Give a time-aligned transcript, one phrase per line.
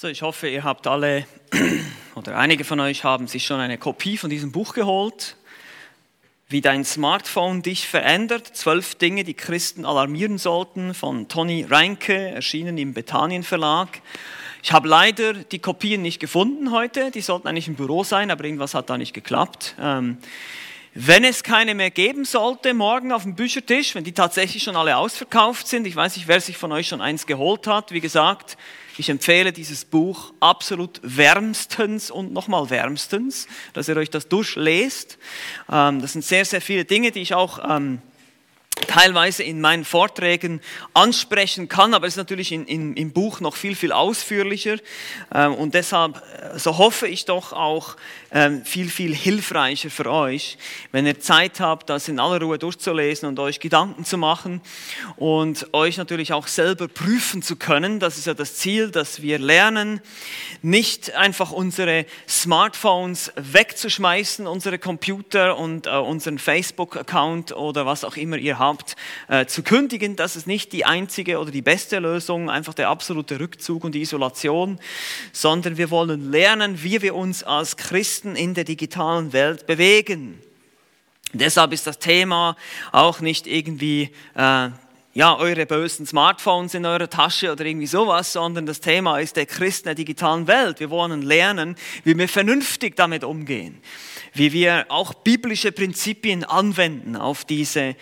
[0.00, 1.26] So, ich hoffe, ihr habt alle
[2.14, 5.36] oder einige von euch haben sich schon eine Kopie von diesem Buch geholt.
[6.48, 8.46] Wie dein Smartphone dich verändert.
[8.46, 14.00] Zwölf Dinge, die Christen alarmieren sollten, von Toni Reinke, erschienen im Bethanien Verlag.
[14.62, 17.10] Ich habe leider die Kopien nicht gefunden heute.
[17.10, 19.74] Die sollten eigentlich im Büro sein, aber irgendwas hat da nicht geklappt.
[19.78, 20.16] Ähm,
[20.94, 24.96] wenn es keine mehr geben sollte, morgen auf dem Büchertisch, wenn die tatsächlich schon alle
[24.96, 28.56] ausverkauft sind, ich weiß nicht, wer sich von euch schon eins geholt hat, wie gesagt,
[28.98, 35.18] ich empfehle dieses Buch absolut wärmstens und nochmal wärmstens, dass ihr euch das durchlest.
[35.70, 38.02] Ähm, das sind sehr, sehr viele Dinge, die ich auch ähm,
[38.90, 40.60] teilweise in meinen Vorträgen
[40.94, 44.78] ansprechen kann, aber es ist natürlich in, in, im Buch noch viel, viel ausführlicher.
[45.32, 47.96] Ähm, und deshalb, äh, so hoffe ich doch auch,
[48.32, 50.58] ähm, viel, viel hilfreicher für euch,
[50.92, 54.60] wenn ihr Zeit habt, das in aller Ruhe durchzulesen und euch Gedanken zu machen
[55.16, 58.00] und euch natürlich auch selber prüfen zu können.
[58.00, 60.00] Das ist ja das Ziel, dass wir lernen,
[60.62, 68.36] nicht einfach unsere Smartphones wegzuschmeißen, unsere Computer und äh, unseren Facebook-Account oder was auch immer
[68.36, 68.79] ihr habt,
[69.28, 70.16] äh, zu kündigen.
[70.16, 74.02] Das ist nicht die einzige oder die beste Lösung, einfach der absolute Rückzug und die
[74.02, 74.78] Isolation,
[75.32, 80.42] sondern wir wollen lernen, wie wir uns als Christen in der digitalen Welt bewegen.
[81.32, 82.56] Deshalb ist das Thema
[82.90, 84.70] auch nicht irgendwie äh,
[85.12, 89.46] ja, eure bösen Smartphones in eurer Tasche oder irgendwie sowas, sondern das Thema ist der
[89.46, 90.78] Christen der digitalen Welt.
[90.78, 93.80] Wir wollen lernen, wie wir vernünftig damit umgehen,
[94.34, 97.96] wie wir auch biblische Prinzipien anwenden auf diese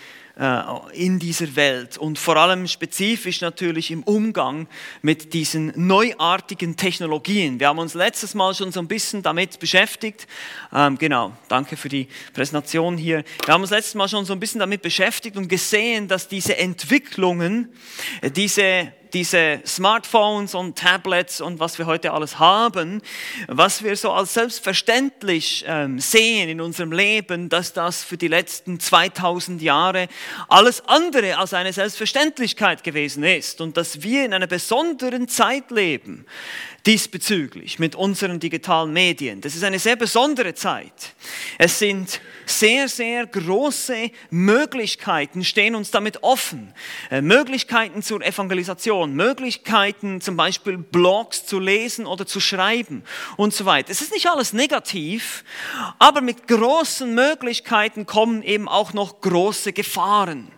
[0.93, 4.69] in dieser Welt und vor allem spezifisch natürlich im Umgang
[5.03, 7.59] mit diesen neuartigen Technologien.
[7.59, 10.29] Wir haben uns letztes Mal schon so ein bisschen damit beschäftigt.
[10.73, 13.25] Ähm, genau, danke für die Präsentation hier.
[13.45, 16.57] Wir haben uns letztes Mal schon so ein bisschen damit beschäftigt und gesehen, dass diese
[16.57, 17.73] Entwicklungen,
[18.21, 23.03] äh, diese diese Smartphones und Tablets und was wir heute alles haben,
[23.47, 28.81] was wir so als selbstverständlich ähm, sehen in unserem Leben, dass das für die letzten
[28.81, 30.09] 2000 Jahre
[30.49, 36.27] alles andere als eine Selbstverständlichkeit gewesen ist und dass wir in einer besonderen Zeit leben
[36.87, 39.41] diesbezüglich mit unseren digitalen Medien.
[39.41, 41.15] Das ist eine sehr besondere Zeit.
[41.59, 42.21] Es sind
[42.51, 46.73] sehr, sehr große Möglichkeiten, stehen uns damit offen.
[47.11, 53.03] Äh, Möglichkeiten zur Evangelisation, Möglichkeiten zum Beispiel Blogs zu lesen oder zu schreiben
[53.37, 53.91] und so weiter.
[53.91, 55.45] Es ist nicht alles negativ,
[55.99, 60.51] aber mit großen Möglichkeiten kommen eben auch noch große Gefahren.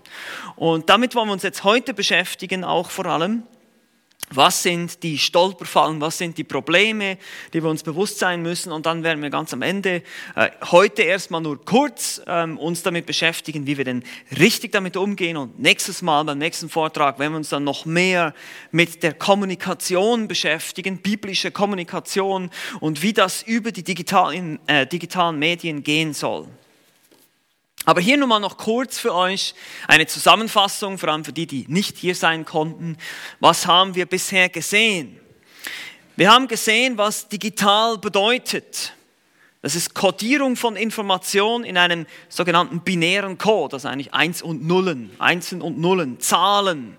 [0.57, 3.45] Und damit wollen wir uns jetzt heute beschäftigen, auch vor allem.
[4.33, 6.01] Was sind die Stolperfallen?
[6.01, 7.19] Was sind die Probleme,
[7.53, 8.71] die wir uns bewusst sein müssen?
[8.71, 10.05] Und dann werden wir ganz am Ende
[10.37, 14.05] äh, heute erstmal nur kurz ähm, uns damit beschäftigen, wie wir denn
[14.39, 15.37] richtig damit umgehen.
[15.37, 18.33] Und nächstes Mal beim nächsten Vortrag werden wir uns dann noch mehr
[18.71, 25.83] mit der Kommunikation beschäftigen, biblische Kommunikation und wie das über die digitalen, äh, digitalen Medien
[25.83, 26.47] gehen soll.
[27.91, 29.53] Aber hier nochmal noch kurz für euch
[29.89, 32.97] eine Zusammenfassung, vor allem für die, die nicht hier sein konnten.
[33.41, 35.19] Was haben wir bisher gesehen?
[36.15, 38.93] Wir haben gesehen, was digital bedeutet.
[39.61, 45.11] Das ist Codierung von Information in einem sogenannten binären Code, also eigentlich Eins und Nullen,
[45.19, 46.97] Einsen und Nullen, Zahlen.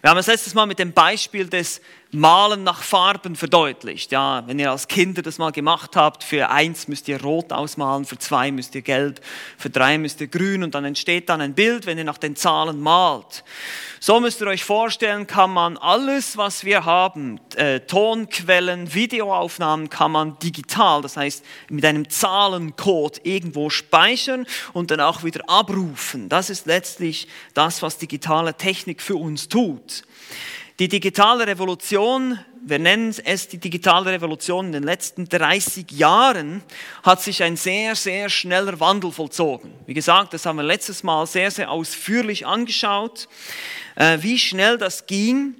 [0.00, 1.82] Wir haben das letztes Mal mit dem Beispiel des
[2.14, 4.12] Malen nach Farben verdeutlicht.
[4.12, 8.04] Ja, wenn ihr als Kinder das mal gemacht habt, für eins müsst ihr rot ausmalen,
[8.04, 9.24] für zwei müsst ihr gelb,
[9.56, 12.36] für drei müsst ihr grün und dann entsteht dann ein Bild, wenn ihr nach den
[12.36, 13.44] Zahlen malt.
[13.98, 20.12] So müsst ihr euch vorstellen, kann man alles, was wir haben, äh, Tonquellen, Videoaufnahmen, kann
[20.12, 26.28] man digital, das heißt mit einem Zahlencode irgendwo speichern und dann auch wieder abrufen.
[26.28, 30.02] Das ist letztlich das, was digitale Technik für uns tut.
[30.78, 36.62] Die digitale Revolution, wir nennen es die digitale Revolution in den letzten 30 Jahren,
[37.02, 39.74] hat sich ein sehr, sehr schneller Wandel vollzogen.
[39.86, 43.28] Wie gesagt, das haben wir letztes Mal sehr, sehr ausführlich angeschaut,
[43.96, 45.54] äh, wie schnell das ging.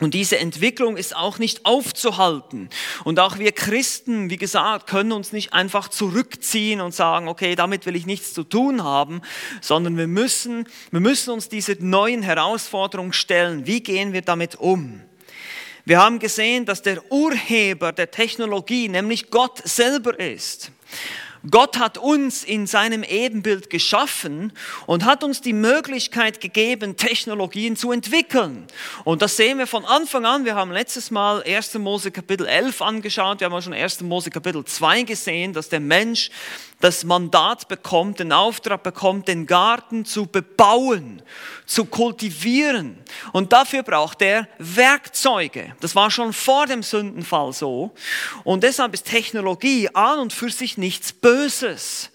[0.00, 2.68] Und diese Entwicklung ist auch nicht aufzuhalten.
[3.04, 7.86] Und auch wir Christen, wie gesagt, können uns nicht einfach zurückziehen und sagen, okay, damit
[7.86, 9.22] will ich nichts zu tun haben,
[9.60, 13.68] sondern wir müssen, wir müssen uns diese neuen Herausforderungen stellen.
[13.68, 15.00] Wie gehen wir damit um?
[15.84, 20.72] Wir haben gesehen, dass der Urheber der Technologie, nämlich Gott selber ist.
[21.50, 24.52] Gott hat uns in seinem Ebenbild geschaffen
[24.86, 28.66] und hat uns die Möglichkeit gegeben, Technologien zu entwickeln.
[29.04, 30.44] Und das sehen wir von Anfang an.
[30.44, 31.74] Wir haben letztes Mal 1.
[31.74, 33.40] Mose Kapitel 11 angeschaut.
[33.40, 34.00] Wir haben auch schon 1.
[34.02, 36.30] Mose Kapitel 2 gesehen, dass der Mensch
[36.84, 41.22] das Mandat bekommt, den Auftrag bekommt, den Garten zu bebauen,
[41.64, 42.98] zu kultivieren.
[43.32, 45.74] Und dafür braucht er Werkzeuge.
[45.80, 47.94] Das war schon vor dem Sündenfall so.
[48.44, 52.10] Und deshalb ist Technologie an und für sich nichts Böses.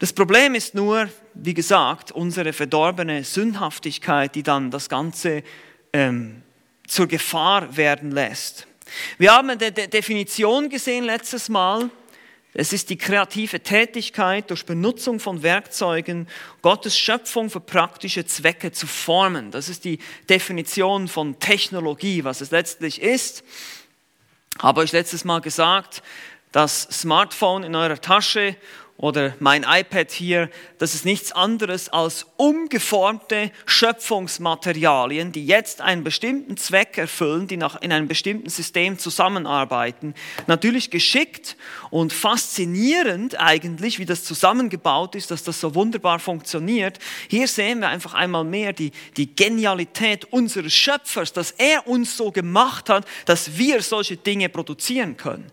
[0.00, 5.44] Das Problem ist nur, wie gesagt, unsere verdorbene Sündhaftigkeit, die dann das Ganze
[5.92, 6.42] ähm,
[6.88, 8.66] zur Gefahr werden lässt.
[9.16, 11.88] Wir haben eine Definition gesehen letztes Mal.
[12.54, 16.28] Es ist die kreative Tätigkeit durch Benutzung von Werkzeugen,
[16.60, 19.50] Gottes Schöpfung für praktische Zwecke zu formen.
[19.50, 23.42] Das ist die Definition von Technologie, was es letztlich ist.
[24.58, 26.02] Habe euch letztes Mal gesagt,
[26.52, 28.54] das Smartphone in eurer Tasche
[29.02, 36.56] oder mein iPad hier, das ist nichts anderes als umgeformte Schöpfungsmaterialien, die jetzt einen bestimmten
[36.56, 40.14] Zweck erfüllen, die nach, in einem bestimmten System zusammenarbeiten.
[40.46, 41.56] Natürlich geschickt
[41.90, 47.00] und faszinierend eigentlich, wie das zusammengebaut ist, dass das so wunderbar funktioniert.
[47.26, 52.30] Hier sehen wir einfach einmal mehr die, die Genialität unseres Schöpfers, dass er uns so
[52.30, 55.50] gemacht hat, dass wir solche Dinge produzieren können.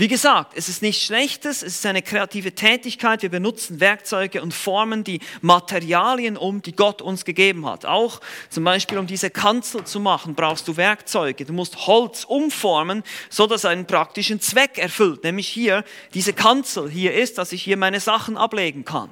[0.00, 3.22] Wie gesagt, es ist nichts Schlechtes, es ist eine kreative Tätigkeit.
[3.22, 7.84] Wir benutzen Werkzeuge und formen die Materialien um, die Gott uns gegeben hat.
[7.84, 11.44] Auch zum Beispiel, um diese Kanzel zu machen, brauchst du Werkzeuge.
[11.46, 15.24] Du musst Holz umformen, so dass einen praktischen Zweck erfüllt.
[15.24, 15.82] Nämlich hier,
[16.14, 19.10] diese Kanzel hier ist, dass ich hier meine Sachen ablegen kann.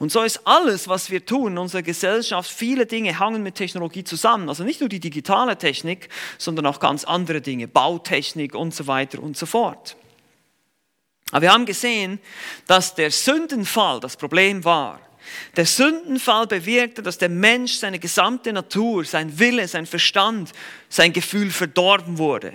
[0.00, 4.02] Und so ist alles, was wir tun in unserer Gesellschaft, viele Dinge hangen mit Technologie
[4.02, 4.48] zusammen.
[4.48, 9.22] Also nicht nur die digitale Technik, sondern auch ganz andere Dinge, Bautechnik und so weiter
[9.22, 9.96] und so fort.
[11.32, 12.20] Aber wir haben gesehen,
[12.66, 15.00] dass der Sündenfall das Problem war.
[15.56, 20.52] Der Sündenfall bewirkte, dass der Mensch seine gesamte Natur, sein Wille, sein Verstand,
[20.88, 22.52] sein Gefühl verdorben wurde.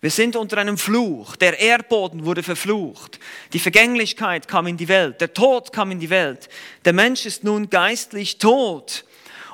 [0.00, 1.36] Wir sind unter einem Fluch.
[1.36, 3.18] Der Erdboden wurde verflucht.
[3.52, 5.20] Die Vergänglichkeit kam in die Welt.
[5.20, 6.48] Der Tod kam in die Welt.
[6.84, 9.04] Der Mensch ist nun geistlich tot.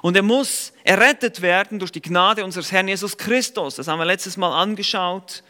[0.02, 3.76] Und er muss errettet werden durch die Gnade unseres Herrn Jesus Christus.
[3.76, 5.44] Das haben wir letztes Mal angeschaut.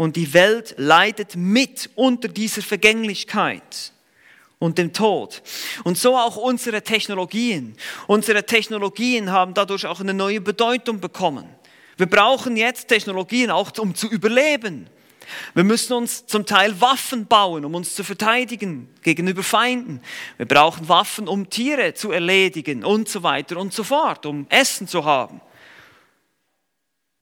[0.00, 3.92] Und die Welt leidet mit unter dieser Vergänglichkeit
[4.58, 5.42] und dem Tod.
[5.84, 7.76] Und so auch unsere Technologien.
[8.06, 11.44] Unsere Technologien haben dadurch auch eine neue Bedeutung bekommen.
[11.98, 14.86] Wir brauchen jetzt Technologien auch, um zu überleben.
[15.52, 20.00] Wir müssen uns zum Teil Waffen bauen, um uns zu verteidigen gegenüber Feinden.
[20.38, 24.88] Wir brauchen Waffen, um Tiere zu erledigen und so weiter und so fort, um Essen
[24.88, 25.42] zu haben.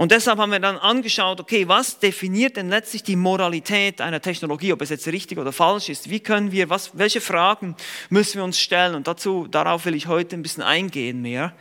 [0.00, 4.73] Und deshalb haben wir dann angeschaut, okay, was definiert denn letztlich die Moralität einer Technologie,
[4.73, 6.09] ob es jetzt richtig oder falsch ist?
[6.09, 7.75] Wie können wir, was, welche Fragen
[8.09, 8.95] müssen wir uns stellen?
[8.95, 11.53] Und dazu, darauf will ich heute ein bisschen eingehen mehr.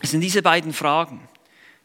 [0.00, 1.28] Es sind diese beiden Fragen,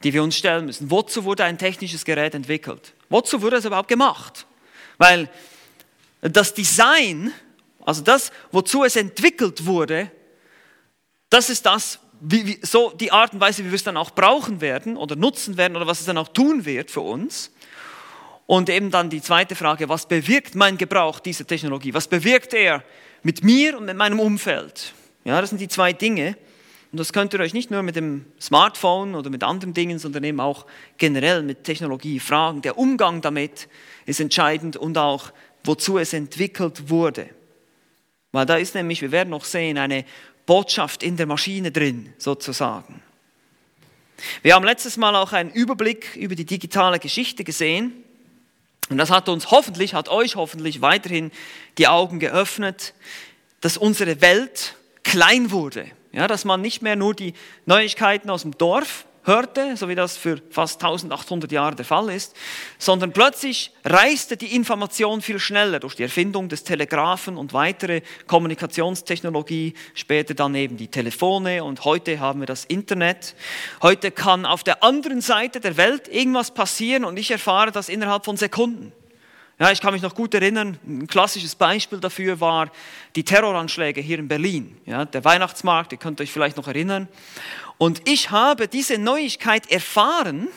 [0.03, 0.89] die wir uns stellen müssen.
[0.89, 2.93] Wozu wurde ein technisches Gerät entwickelt?
[3.09, 4.47] Wozu wurde es überhaupt gemacht?
[4.97, 5.29] Weil
[6.21, 7.31] das Design,
[7.85, 10.09] also das, wozu es entwickelt wurde,
[11.29, 14.11] das ist das, wie, wie, so die Art und Weise, wie wir es dann auch
[14.11, 17.51] brauchen werden oder nutzen werden oder was es dann auch tun wird für uns.
[18.45, 21.93] Und eben dann die zweite Frage, was bewirkt mein Gebrauch dieser Technologie?
[21.93, 22.83] Was bewirkt er
[23.23, 24.93] mit mir und mit meinem Umfeld?
[25.25, 26.37] Ja, das sind die zwei Dinge.
[26.91, 30.23] Und das könnt ihr euch nicht nur mit dem Smartphone oder mit anderen Dingen, sondern
[30.23, 30.65] eben auch
[30.97, 32.61] generell mit Technologie fragen.
[32.61, 33.67] Der Umgang damit
[34.05, 35.33] ist entscheidend und auch,
[35.65, 37.29] wozu es entwickelt wurde.
[38.31, 40.05] Weil da ist nämlich, wir werden noch sehen, eine
[40.47, 43.03] Botschaft in der Maschine drin, sozusagen.
[44.41, 48.03] Wir haben letztes Mal auch einen Überblick über die digitale Geschichte gesehen.
[48.89, 51.31] Und das hat uns hoffentlich, hat euch hoffentlich weiterhin
[51.77, 52.93] die Augen geöffnet,
[53.61, 55.85] dass unsere Welt klein wurde.
[56.13, 57.33] Ja, dass man nicht mehr nur die
[57.65, 62.35] Neuigkeiten aus dem Dorf hörte, so wie das für fast 1800 Jahre der Fall ist,
[62.79, 69.73] sondern plötzlich reiste die Information viel schneller durch die Erfindung des Telegraphen und weitere Kommunikationstechnologie,
[69.93, 73.35] später dann eben die Telefone und heute haben wir das Internet.
[73.81, 78.25] Heute kann auf der anderen Seite der Welt irgendwas passieren und ich erfahre das innerhalb
[78.25, 78.93] von Sekunden.
[79.59, 82.69] Ja, ich kann mich noch gut erinnern, ein klassisches Beispiel dafür war
[83.15, 84.77] die Terroranschläge hier in Berlin.
[84.85, 87.07] Ja, der Weihnachtsmarkt, ihr könnt euch vielleicht noch erinnern.
[87.79, 90.47] Und ich habe diese Neuigkeit erfahren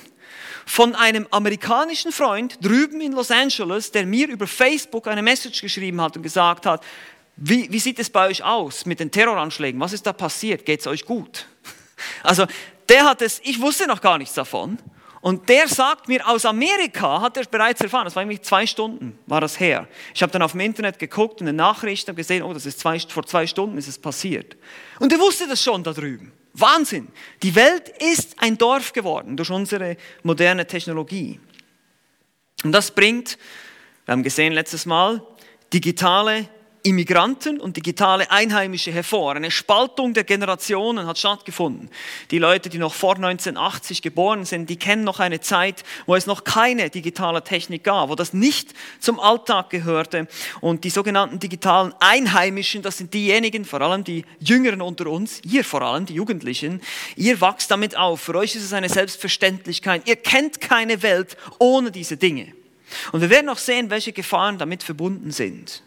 [0.67, 6.01] von einem amerikanischen Freund drüben in Los Angeles, der mir über Facebook eine Message geschrieben
[6.03, 6.85] hat und gesagt hat,
[7.37, 9.81] wie, wie sieht es bei euch aus mit den Terroranschlägen?
[9.81, 10.67] Was ist da passiert?
[10.67, 11.47] Geht es euch gut?
[12.23, 12.47] Also
[12.89, 14.79] der hat es, ich wusste noch gar nichts davon.
[15.23, 19.19] Und der sagt mir, aus Amerika hat er bereits erfahren, das war nämlich zwei Stunden,
[19.27, 19.87] war das her.
[20.15, 22.81] Ich habe dann auf dem Internet geguckt und eine Nachricht habe gesehen, oh, das ist
[22.81, 24.57] zwei, vor zwei Stunden ist es passiert.
[24.99, 26.33] Und er wusste das schon da drüben.
[26.55, 27.09] Wahnsinn.
[27.43, 31.39] Die Welt ist ein Dorf geworden durch unsere moderne Technologie.
[32.65, 33.39] Und das bringt,
[34.07, 35.23] wir haben gesehen letztes Mal,
[35.73, 36.49] digitale
[36.83, 39.35] Immigranten und digitale Einheimische hervor.
[39.35, 41.91] Eine Spaltung der Generationen hat stattgefunden.
[42.31, 46.27] Die Leute, die noch vor 1980 geboren sind, die kennen noch eine Zeit, wo es
[46.27, 50.27] noch keine digitale Technik gab, wo das nicht zum Alltag gehörte.
[50.61, 55.65] Und die sogenannten digitalen Einheimischen, das sind diejenigen, vor allem die Jüngeren unter uns, ihr
[55.65, 56.81] vor allem, die Jugendlichen,
[57.17, 58.23] ihr wachst damit auf.
[58.23, 60.09] Für euch ist es eine Selbstverständlichkeit.
[60.09, 62.55] Ihr kennt keine Welt ohne diese Dinge.
[63.13, 65.83] Und wir werden auch sehen, welche Gefahren damit verbunden sind.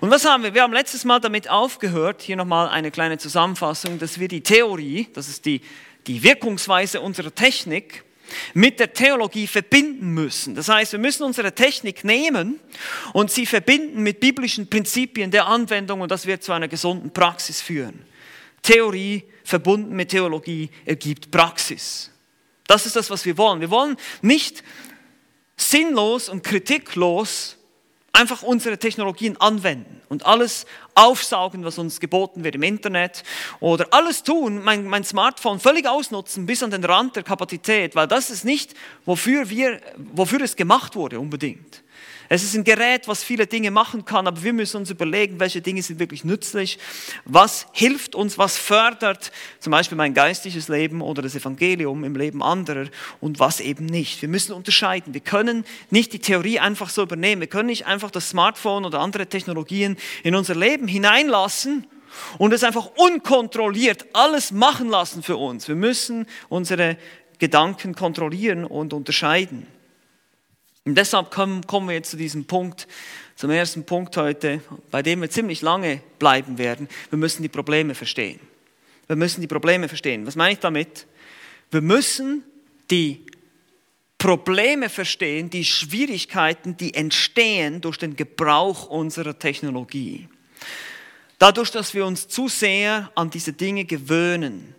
[0.00, 0.54] Und was haben wir?
[0.54, 5.08] Wir haben letztes Mal damit aufgehört, hier nochmal eine kleine Zusammenfassung, dass wir die Theorie,
[5.12, 5.60] das ist die,
[6.06, 8.04] die Wirkungsweise unserer Technik,
[8.54, 10.54] mit der Theologie verbinden müssen.
[10.54, 12.60] Das heißt, wir müssen unsere Technik nehmen
[13.12, 17.60] und sie verbinden mit biblischen Prinzipien der Anwendung und das wird zu einer gesunden Praxis
[17.60, 18.04] führen.
[18.62, 22.10] Theorie verbunden mit Theologie ergibt Praxis.
[22.66, 23.60] Das ist das, was wir wollen.
[23.60, 24.62] Wir wollen nicht
[25.56, 27.57] sinnlos und kritiklos
[28.18, 33.22] einfach unsere Technologien anwenden und alles aufsaugen, was uns geboten wird im Internet
[33.60, 38.08] oder alles tun, mein, mein Smartphone völlig ausnutzen bis an den Rand der Kapazität, weil
[38.08, 41.84] das ist nicht, wofür, wir, wofür es gemacht wurde unbedingt.
[42.30, 45.62] Es ist ein Gerät, was viele Dinge machen kann, aber wir müssen uns überlegen, welche
[45.62, 46.78] Dinge sind wirklich nützlich,
[47.24, 52.42] was hilft uns, was fördert zum Beispiel mein geistliches Leben oder das Evangelium im Leben
[52.42, 52.86] anderer
[53.20, 54.20] und was eben nicht.
[54.20, 55.14] Wir müssen unterscheiden.
[55.14, 57.40] Wir können nicht die Theorie einfach so übernehmen.
[57.40, 61.86] Wir können nicht einfach das Smartphone oder andere Technologien in unser Leben hineinlassen
[62.36, 65.66] und es einfach unkontrolliert alles machen lassen für uns.
[65.66, 66.98] Wir müssen unsere
[67.38, 69.77] Gedanken kontrollieren und unterscheiden.
[70.88, 72.88] Und deshalb kommen, wir jetzt zu diesem Punkt,
[73.36, 76.88] zum ersten Punkt heute, bei dem wir ziemlich lange bleiben werden.
[77.10, 78.40] Wir müssen die Probleme verstehen.
[79.06, 80.26] Wir müssen die Probleme verstehen.
[80.26, 81.06] Was meine ich damit?
[81.70, 82.42] Wir müssen
[82.90, 83.26] die
[84.16, 90.26] Probleme verstehen, die Schwierigkeiten, die entstehen durch den Gebrauch unserer Technologie.
[91.38, 94.74] Dadurch, dass wir uns zu sehr an diese Dinge gewöhnen.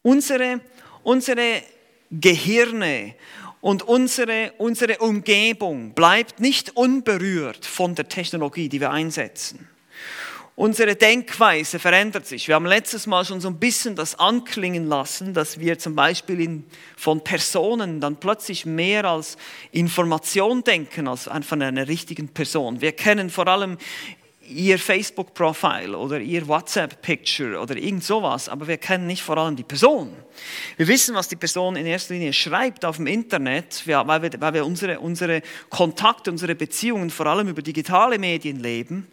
[0.00, 0.62] Unsere,
[1.02, 1.62] unsere
[2.10, 3.14] Gehirne,
[3.64, 9.66] und unsere, unsere Umgebung bleibt nicht unberührt von der Technologie, die wir einsetzen.
[10.54, 12.46] Unsere Denkweise verändert sich.
[12.46, 16.42] Wir haben letztes Mal schon so ein bisschen das anklingen lassen, dass wir zum Beispiel
[16.42, 19.38] in, von Personen dann plötzlich mehr als
[19.72, 22.82] Information denken als von einer richtigen Person.
[22.82, 23.78] Wir kennen vor allem
[24.48, 29.62] ihr Facebook-Profil oder ihr WhatsApp-Picture oder irgend sowas, aber wir kennen nicht vor allem die
[29.62, 30.14] Person.
[30.76, 34.54] Wir wissen, was die Person in erster Linie schreibt auf dem Internet, weil wir, weil
[34.54, 39.06] wir unsere, unsere Kontakte, unsere Beziehungen vor allem über digitale Medien leben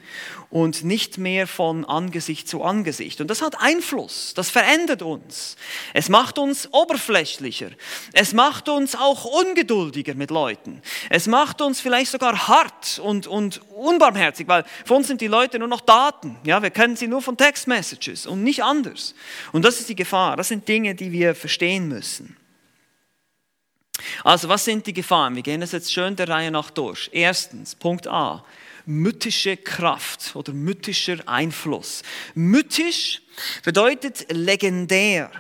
[0.49, 3.21] und nicht mehr von Angesicht zu Angesicht.
[3.21, 5.55] Und das hat Einfluss, das verändert uns.
[5.93, 7.69] Es macht uns oberflächlicher.
[8.13, 10.81] Es macht uns auch ungeduldiger mit Leuten.
[11.09, 15.59] Es macht uns vielleicht sogar hart und, und unbarmherzig, weil für uns sind die Leute
[15.59, 16.37] nur noch Daten.
[16.43, 19.15] Ja, wir kennen sie nur von Textmessages und nicht anders.
[19.51, 20.35] Und das ist die Gefahr.
[20.35, 22.35] Das sind Dinge, die wir verstehen müssen.
[24.23, 25.35] Also, was sind die Gefahren?
[25.35, 27.09] Wir gehen das jetzt schön der Reihe nach durch.
[27.13, 28.43] Erstens, Punkt A,
[28.85, 32.01] mythische Kraft oder mythischer Einfluss.
[32.33, 33.21] Mythisch
[33.63, 35.31] bedeutet legendär.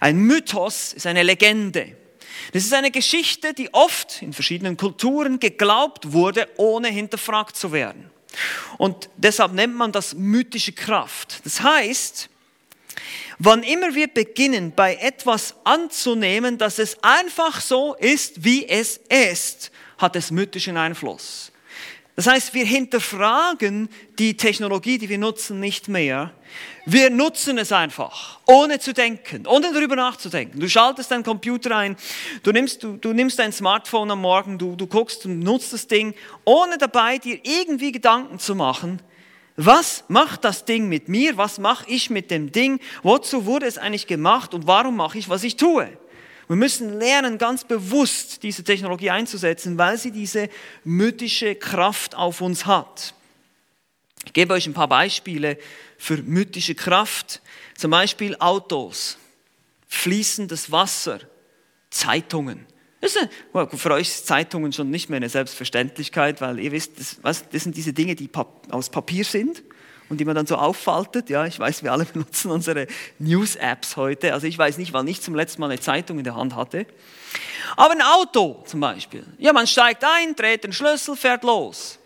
[0.00, 1.96] Ein Mythos ist eine Legende.
[2.52, 8.10] Das ist eine Geschichte, die oft in verschiedenen Kulturen geglaubt wurde, ohne hinterfragt zu werden.
[8.78, 11.40] Und deshalb nennt man das mythische Kraft.
[11.44, 12.28] Das heißt,
[13.38, 19.70] wann immer wir beginnen, bei etwas anzunehmen, dass es einfach so ist, wie es ist,
[19.98, 21.52] hat es mythischen Einfluss.
[22.16, 26.32] Das heißt, wir hinterfragen die Technologie, die wir nutzen, nicht mehr.
[26.86, 30.58] Wir nutzen es einfach, ohne zu denken, ohne darüber nachzudenken.
[30.58, 31.94] Du schaltest deinen Computer ein,
[32.42, 35.88] du nimmst, du, du nimmst dein Smartphone am Morgen, du, du guckst und nutzt das
[35.88, 36.14] Ding,
[36.46, 39.02] ohne dabei dir irgendwie Gedanken zu machen,
[39.56, 41.36] was macht das Ding mit mir?
[41.38, 42.78] Was mache ich mit dem Ding?
[43.02, 45.88] Wozu wurde es eigentlich gemacht und warum mache ich, was ich tue?
[46.48, 50.48] Wir müssen lernen, ganz bewusst diese Technologie einzusetzen, weil sie diese
[50.84, 53.14] mythische Kraft auf uns hat.
[54.24, 55.58] Ich gebe euch ein paar Beispiele
[55.98, 57.42] für mythische Kraft.
[57.76, 59.18] Zum Beispiel Autos,
[59.88, 61.20] fließendes Wasser,
[61.90, 62.66] Zeitungen.
[63.74, 67.92] Für euch ist Zeitungen schon nicht mehr eine Selbstverständlichkeit, weil ihr wisst, das sind diese
[67.92, 68.30] Dinge, die
[68.70, 69.62] aus Papier sind
[70.08, 71.30] und die man dann so auffaltet.
[71.30, 72.86] Ja, ich weiß, wir alle benutzen unsere
[73.18, 74.32] News-Apps heute.
[74.32, 76.86] Also ich weiß nicht, wann ich zum letzten Mal eine Zeitung in der Hand hatte.
[77.76, 79.24] Aber ein Auto zum Beispiel.
[79.38, 81.98] Ja, man steigt ein, dreht den Schlüssel, fährt los.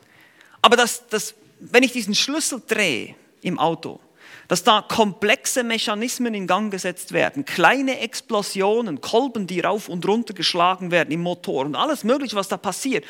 [0.63, 4.01] Aber das, das, wenn ich diesen Schlüssel drehe im Auto,
[4.49, 10.35] dass da komplexe Mechanismen in Gang gesetzt werden, kleine Explosionen, Kolben, die rauf und runter
[10.35, 13.05] geschlagen werden im Motor und alles Mögliche, was da passiert.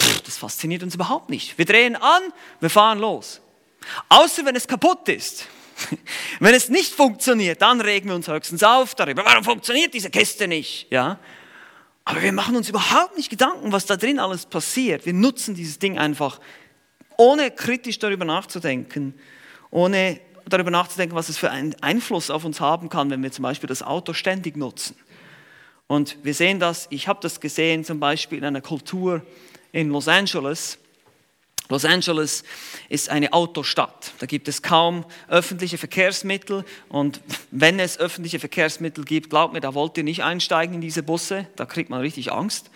[0.00, 1.58] Pff, das fasziniert uns überhaupt nicht.
[1.58, 2.22] Wir drehen an,
[2.60, 3.40] wir fahren los.
[4.08, 5.46] Außer wenn es kaputt ist.
[6.38, 9.24] Wenn es nicht funktioniert, dann regen wir uns höchstens auf darüber.
[9.24, 10.86] Warum funktioniert diese Kiste nicht?
[10.90, 11.18] Ja?
[12.04, 15.04] Aber wir machen uns überhaupt nicht Gedanken, was da drin alles passiert.
[15.04, 16.38] Wir nutzen dieses Ding einfach,
[17.16, 19.14] ohne kritisch darüber nachzudenken,
[19.70, 23.42] ohne darüber nachzudenken, was es für einen Einfluss auf uns haben kann, wenn wir zum
[23.42, 24.96] Beispiel das Auto ständig nutzen.
[25.86, 29.22] Und wir sehen das, ich habe das gesehen zum Beispiel in einer Kultur
[29.72, 30.78] in Los Angeles,
[31.70, 32.44] Los Angeles
[32.90, 34.12] ist eine Autostadt.
[34.18, 36.62] Da gibt es kaum öffentliche Verkehrsmittel.
[36.90, 41.02] Und wenn es öffentliche Verkehrsmittel gibt, glaubt mir, da wollt ihr nicht einsteigen in diese
[41.02, 41.46] Busse.
[41.56, 42.70] Da kriegt man richtig Angst,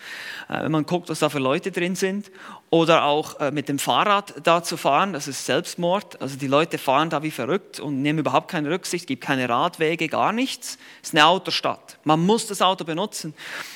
[0.49, 2.31] äh, wenn man guckt, was da für Leute drin sind.
[2.71, 6.21] Oder auch äh, mit dem Fahrrad da zu fahren, das ist Selbstmord.
[6.21, 10.07] Also die Leute fahren da wie verrückt und nehmen überhaupt keine Rücksicht, gibt keine Radwege,
[10.07, 10.77] gar nichts.
[11.01, 11.97] Es ist eine Autostadt.
[12.03, 13.33] Man muss das Auto benutzen.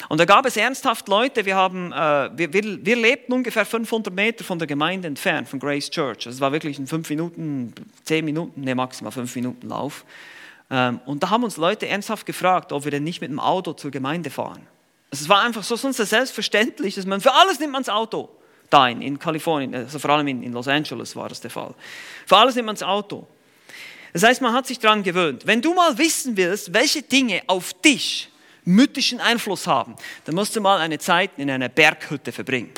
[0.09, 4.13] Und da gab es ernsthaft Leute, wir, haben, äh, wir, wir, wir lebten ungefähr 500
[4.13, 6.27] Meter von der Gemeinde entfernt, von Grace Church.
[6.27, 7.73] Also es war wirklich ein 5 Minuten,
[8.03, 10.05] 10 Minuten, ne maximal 5 Minuten Lauf.
[10.69, 13.73] Ähm, und da haben uns Leute ernsthaft gefragt, ob wir denn nicht mit dem Auto
[13.73, 14.67] zur Gemeinde fahren.
[15.09, 18.29] Also es war einfach so sonst selbstverständlich, dass man für alles nimmt man das Auto
[18.69, 21.73] da in, Kalifornien, also vor allem in, in Los Angeles war das der Fall.
[22.25, 23.27] Für alles nimmt man das Auto.
[24.13, 25.45] Das heißt, man hat sich daran gewöhnt.
[25.45, 28.29] Wenn du mal wissen willst, welche Dinge auf dich
[28.65, 32.71] mythischen Einfluss haben, dann musst du mal eine Zeit in einer Berghütte verbringen.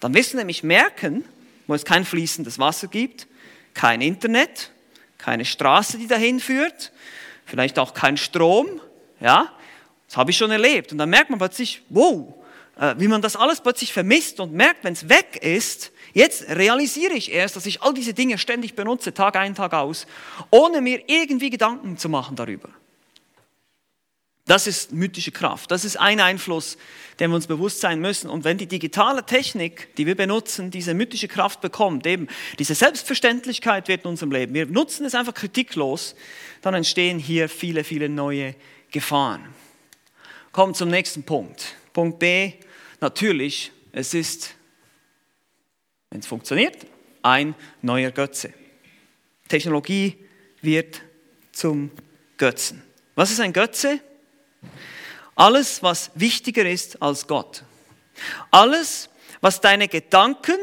[0.00, 1.24] Dann wirst du nämlich merken,
[1.66, 3.26] wo es kein fließendes Wasser gibt,
[3.74, 4.70] kein Internet,
[5.18, 6.92] keine Straße, die dahin führt,
[7.44, 8.66] vielleicht auch kein Strom,
[9.20, 9.52] ja,
[10.06, 10.92] das habe ich schon erlebt.
[10.92, 12.34] Und dann merkt man plötzlich, wow,
[12.76, 17.32] wie man das alles plötzlich vermisst und merkt, wenn es weg ist, jetzt realisiere ich
[17.32, 20.06] erst, dass ich all diese Dinge ständig benutze, Tag ein, Tag aus,
[20.50, 22.68] ohne mir irgendwie Gedanken zu machen darüber.
[24.46, 25.72] Das ist mythische Kraft.
[25.72, 26.78] Das ist ein Einfluss,
[27.18, 28.30] den wir uns bewusst sein müssen.
[28.30, 32.28] Und wenn die digitale Technik, die wir benutzen, diese mythische Kraft bekommt, eben
[32.60, 36.14] diese Selbstverständlichkeit wird in unserem Leben, wir nutzen es einfach kritiklos,
[36.62, 38.54] dann entstehen hier viele, viele neue
[38.92, 39.48] Gefahren.
[40.52, 41.74] Kommen zum nächsten Punkt.
[41.92, 42.52] Punkt B,
[43.00, 44.54] natürlich, es ist,
[46.10, 46.86] wenn es funktioniert,
[47.22, 48.52] ein neuer Götze.
[49.48, 50.16] Technologie
[50.60, 51.00] wird
[51.52, 51.90] zum
[52.36, 52.82] Götzen.
[53.14, 54.00] Was ist ein Götze?
[55.34, 57.62] Alles, was wichtiger ist als Gott.
[58.50, 59.08] Alles,
[59.40, 60.58] was deine Gedanken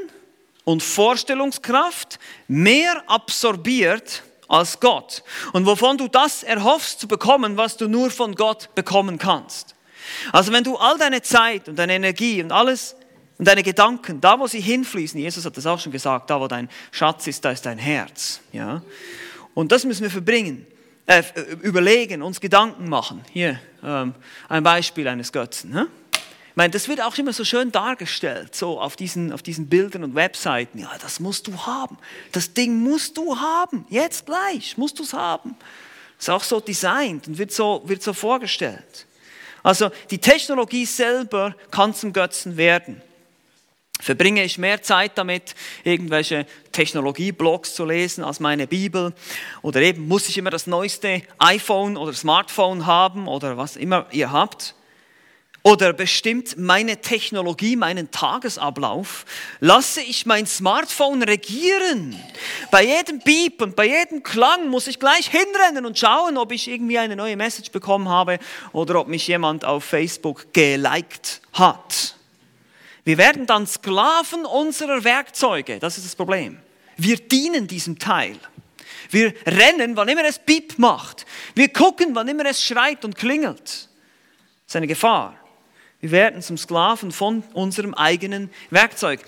[0.64, 5.24] und Vorstellungskraft mehr absorbiert als Gott.
[5.52, 9.76] Und wovon du das erhoffst zu bekommen, was du nur von Gott bekommen kannst.
[10.32, 12.96] Also wenn du all deine Zeit und deine Energie und alles
[13.38, 16.48] und deine Gedanken, da wo sie hinfließen, Jesus hat das auch schon gesagt, da wo
[16.48, 18.42] dein Schatz ist, da ist dein Herz.
[18.52, 18.82] Ja?
[19.54, 20.66] Und das müssen wir verbringen,
[21.06, 23.24] äh, äh überlegen, uns Gedanken machen.
[23.32, 24.14] Hier ähm,
[24.50, 25.78] ein Beispiel eines Götzen.
[25.78, 25.86] Hä?
[26.54, 30.04] Ich meine, das wird auch immer so schön dargestellt, so auf diesen, auf diesen Bildern
[30.04, 30.78] und Webseiten.
[30.78, 31.98] Ja, das musst du haben.
[32.32, 33.88] Das Ding musst du haben.
[33.90, 35.56] Jetzt gleich musst du es haben.
[36.20, 39.08] Ist auch so designt und wird so, wird so vorgestellt.
[39.64, 43.02] Also die Technologie selber kann zum Götzen werden.
[44.00, 49.14] Verbringe ich mehr Zeit damit, irgendwelche Technologieblogs zu lesen als meine Bibel?
[49.62, 54.32] Oder eben muss ich immer das neueste iPhone oder Smartphone haben oder was immer ihr
[54.32, 54.76] habt?
[55.66, 59.26] Oder bestimmt meine Technologie meinen Tagesablauf?
[59.62, 62.22] Lasse ich mein Smartphone regieren?
[62.70, 66.68] Bei jedem Beep und bei jedem Klang muss ich gleich hinrennen und schauen, ob ich
[66.68, 68.40] irgendwie eine neue Message bekommen habe
[68.74, 72.18] oder ob mich jemand auf Facebook geliked hat.
[73.06, 75.80] Wir werden dann Sklaven unserer Werkzeuge.
[75.80, 76.60] Das ist das Problem.
[76.98, 78.38] Wir dienen diesem Teil.
[79.12, 81.26] Wir rennen, wann immer es Beep macht.
[81.56, 83.64] Wir gucken, wann immer es schreit und klingelt.
[83.64, 83.88] Das
[84.68, 85.38] ist eine Gefahr.
[86.04, 89.22] Wir werden zum Sklaven von unserem eigenen Werkzeug.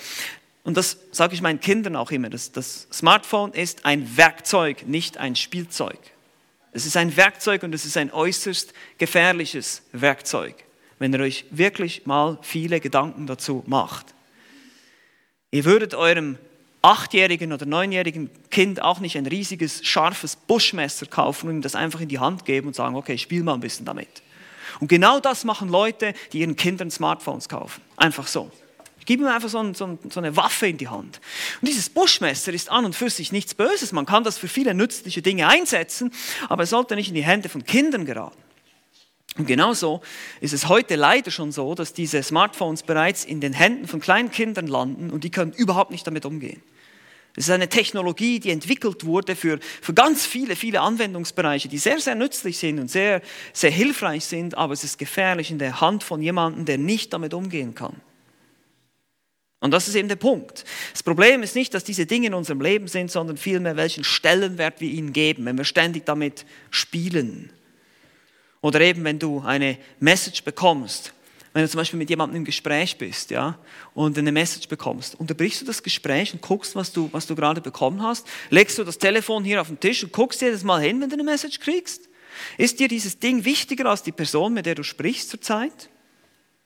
[0.66, 2.30] Und das sage ich meinen Kindern auch immer.
[2.30, 5.98] Das, das Smartphone ist ein Werkzeug, nicht ein Spielzeug.
[6.74, 10.54] Es ist ein Werkzeug und es ist ein äußerst gefährliches Werkzeug,
[11.00, 14.08] wenn ihr euch wirklich mal viele Gedanken dazu macht.
[15.52, 16.38] Ihr würdet eurem
[16.82, 22.02] achtjährigen oder neunjährigen Kind auch nicht ein riesiges, scharfes Buschmesser kaufen und ihm das einfach
[22.02, 24.25] in die Hand geben und sagen, okay, spiel mal ein bisschen damit.
[24.80, 27.82] Und genau das machen Leute, die ihren Kindern Smartphones kaufen.
[27.98, 28.52] Einfach so.
[29.00, 31.22] Ich gebe ihm einfach so, ein, so, eine Waffe in die Hand.
[31.62, 33.92] Und dieses Buschmesser ist an und für sich nichts Böses.
[33.92, 36.12] Man kann das für viele nützliche Dinge einsetzen,
[36.50, 38.42] aber es sollte nicht in die Hände von Kindern geraten.
[39.38, 40.02] Und genauso
[40.42, 44.32] ist es heute leider schon so, dass diese Smartphones bereits in den Händen von kleinen
[44.32, 46.64] Kindern landen und die können überhaupt nicht damit umgehen.
[47.38, 52.00] Es ist eine Technologie, die entwickelt wurde für, für ganz viele, viele Anwendungsbereiche, die sehr,
[52.00, 53.22] sehr nützlich sind und sehr,
[53.52, 57.34] sehr hilfreich sind, aber es ist gefährlich in der Hand von jemandem, der nicht damit
[57.34, 58.02] umgehen kann.
[59.60, 60.64] Und das ist eben der Punkt.
[60.92, 64.80] Das Problem ist nicht, dass diese Dinge in unserem Leben sind, sondern vielmehr, welchen Stellenwert
[64.80, 67.52] wir ihnen geben, wenn wir ständig damit spielen.
[68.62, 71.15] Oder eben, wenn du eine Message bekommst,
[71.56, 73.58] wenn du zum Beispiel mit jemandem im Gespräch bist, ja,
[73.94, 77.62] und eine Message bekommst, unterbrichst du das Gespräch und guckst, was du, was du gerade
[77.62, 81.00] bekommen hast, legst du das Telefon hier auf den Tisch und guckst jedes Mal hin,
[81.00, 82.10] wenn du eine Message kriegst?
[82.58, 85.90] Ist dir dieses Ding wichtiger als die Person, mit der du sprichst zurzeit?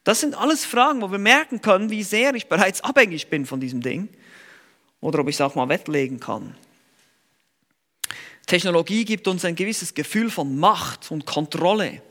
[0.06, 3.60] Das sind alles Fragen, wo wir merken können, wie sehr ich bereits abhängig bin von
[3.60, 4.10] diesem Ding
[5.02, 6.56] oder ob ich es auch mal wettlegen kann.
[8.48, 12.02] Technologie gibt uns ein gewisses Gefühl von Macht und Kontrolle.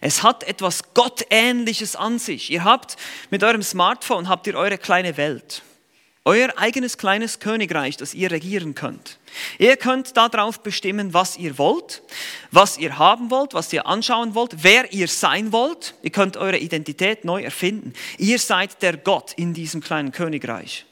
[0.00, 2.50] Es hat etwas Gottähnliches an sich.
[2.50, 2.96] Ihr habt
[3.30, 5.62] mit eurem Smartphone habt ihr eure kleine Welt.
[6.26, 9.18] Euer eigenes kleines Königreich, das ihr regieren könnt.
[9.58, 12.02] Ihr könnt darauf bestimmen, was ihr wollt,
[12.50, 15.94] was ihr haben wollt, was ihr anschauen wollt, wer ihr sein wollt.
[16.02, 17.92] Ihr könnt eure Identität neu erfinden.
[18.16, 20.86] Ihr seid der Gott in diesem kleinen Königreich.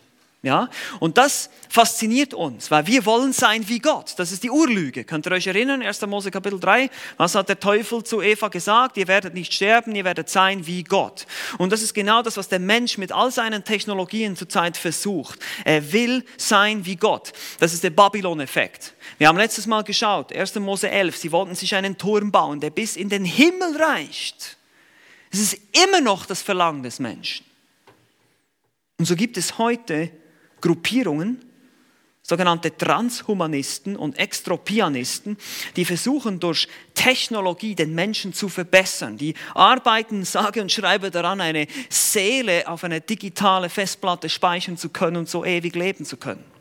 [0.44, 0.68] Ja?
[0.98, 4.14] Und das fasziniert uns, weil wir wollen sein wie Gott.
[4.16, 5.04] Das ist die Urlüge.
[5.04, 6.02] Könnt ihr euch erinnern, 1.
[6.06, 8.96] Mose Kapitel 3, was hat der Teufel zu Eva gesagt?
[8.96, 11.26] Ihr werdet nicht sterben, ihr werdet sein wie Gott.
[11.58, 15.38] Und das ist genau das, was der Mensch mit all seinen Technologien zurzeit versucht.
[15.64, 17.32] Er will sein wie Gott.
[17.60, 18.94] Das ist der Babylon-Effekt.
[19.18, 20.56] Wir haben letztes Mal geschaut, 1.
[20.56, 24.56] Mose 11, sie wollten sich einen Turm bauen, der bis in den Himmel reicht.
[25.30, 27.46] Es ist immer noch das Verlangen des Menschen.
[28.98, 30.10] Und so gibt es heute
[30.62, 31.44] Gruppierungen,
[32.22, 35.36] sogenannte Transhumanisten und Extropianisten,
[35.76, 39.18] die versuchen durch Technologie den Menschen zu verbessern.
[39.18, 45.18] Die arbeiten, sage und schreibe daran, eine Seele auf eine digitale Festplatte speichern zu können
[45.18, 46.52] und so ewig leben zu können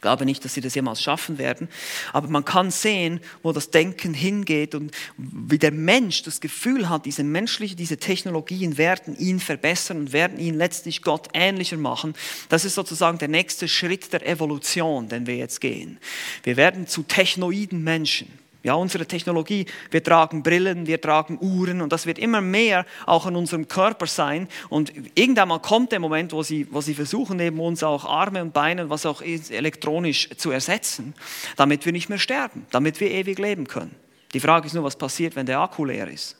[0.00, 1.68] glaube nicht, dass sie das jemals schaffen werden.
[2.12, 7.06] Aber man kann sehen, wo das Denken hingeht und wie der Mensch das Gefühl hat,
[7.06, 12.14] diese menschliche, diese Technologien werden ihn verbessern und werden ihn letztlich Gott ähnlicher machen.
[12.48, 15.98] Das ist sozusagen der nächste Schritt der Evolution, den wir jetzt gehen.
[16.42, 18.41] Wir werden zu technoiden Menschen.
[18.64, 23.26] Ja, unsere Technologie, wir tragen Brillen, wir tragen Uhren und das wird immer mehr auch
[23.26, 24.48] an unserem Körper sein.
[24.68, 28.40] Und irgendwann mal kommt der Moment, wo sie, wo sie versuchen, eben uns auch Arme
[28.40, 31.12] und Beine, was auch ist, elektronisch zu ersetzen,
[31.56, 33.96] damit wir nicht mehr sterben, damit wir ewig leben können.
[34.32, 36.36] Die Frage ist nur, was passiert, wenn der Akku leer ist.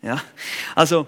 [0.00, 0.22] Ja,
[0.74, 1.06] also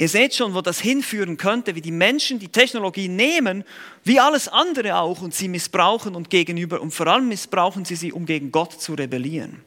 [0.00, 3.64] Ihr seht schon, wo das hinführen könnte, wie die Menschen die Technologie nehmen,
[4.04, 8.12] wie alles andere auch, und sie missbrauchen und gegenüber, und vor allem missbrauchen sie sie,
[8.12, 9.64] um gegen Gott zu rebellieren.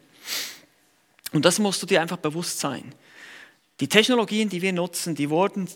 [1.32, 2.94] Und das musst du dir einfach bewusst sein.
[3.80, 5.68] Die Technologien, die wir nutzen, die wurden,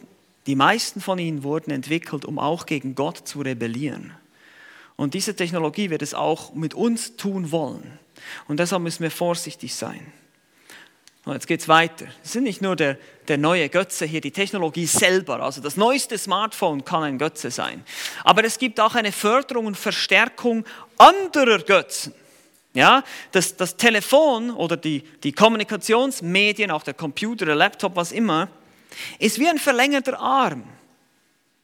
[0.45, 4.13] die meisten von ihnen wurden entwickelt, um auch gegen Gott zu rebellieren.
[4.95, 7.99] Und diese Technologie wird es auch mit uns tun wollen.
[8.47, 10.11] Und deshalb müssen wir vorsichtig sein.
[11.25, 12.05] Und jetzt geht es weiter.
[12.23, 15.41] Es sind nicht nur der, der neue Götze hier, die Technologie selber.
[15.41, 17.83] Also das neueste Smartphone kann ein Götze sein.
[18.23, 20.65] Aber es gibt auch eine Förderung und Verstärkung
[20.97, 22.13] anderer Götzen.
[22.75, 28.49] Ja, das, das Telefon oder die, die Kommunikationsmedien, auch der Computer, der Laptop, was immer,
[29.17, 30.63] ist wie ein verlängerter Arm.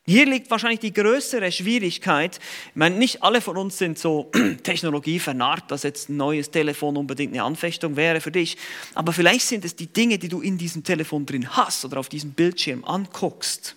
[0.06, 2.40] Hier liegt wahrscheinlich die größere Schwierigkeit.
[2.70, 4.32] Ich meine, nicht alle von uns sind so
[4.64, 8.58] technologievernarrt, dass jetzt ein neues Telefon unbedingt eine Anfechtung wäre für dich.
[8.96, 12.10] Aber vielleicht sind es die Dinge, die du in diesem Telefon drin hast oder auf
[12.10, 13.76] diesem Bildschirm anguckst.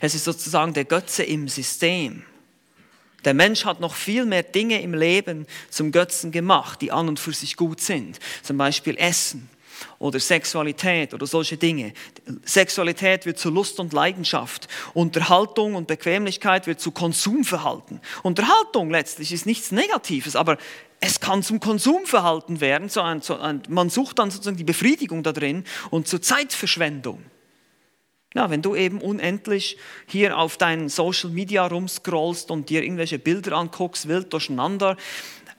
[0.00, 2.24] Es ist sozusagen der Götze im System.
[3.24, 7.18] Der Mensch hat noch viel mehr Dinge im Leben zum Götzen gemacht, die an und
[7.18, 8.18] für sich gut sind.
[8.42, 9.48] Zum Beispiel Essen
[9.98, 11.92] oder Sexualität oder solche Dinge.
[12.44, 14.68] Sexualität wird zu Lust und Leidenschaft.
[14.92, 18.00] Unterhaltung und Bequemlichkeit wird zu Konsumverhalten.
[18.22, 20.58] Unterhaltung letztlich ist nichts Negatives, aber
[21.00, 22.90] es kann zum Konsumverhalten werden.
[23.68, 27.22] man sucht dann sozusagen die Befriedigung da drin und zur Zeitverschwendung.
[28.34, 33.56] Ja, wenn du eben unendlich hier auf deinen Social Media rumscrollst und dir irgendwelche Bilder
[33.56, 34.96] anguckst, wild durcheinander,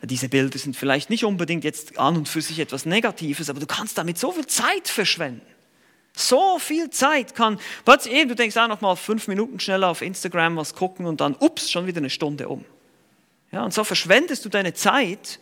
[0.02, 3.66] diese Bilder sind vielleicht nicht unbedingt jetzt an und für sich etwas Negatives, aber du
[3.66, 5.46] kannst damit so viel Zeit verschwenden.
[6.18, 10.02] So viel Zeit kann, plötzlich eben, du denkst auch noch mal fünf Minuten schneller auf
[10.02, 12.64] Instagram was gucken und dann, ups, schon wieder eine Stunde um.
[13.52, 15.40] Ja, und so verschwendest du deine Zeit,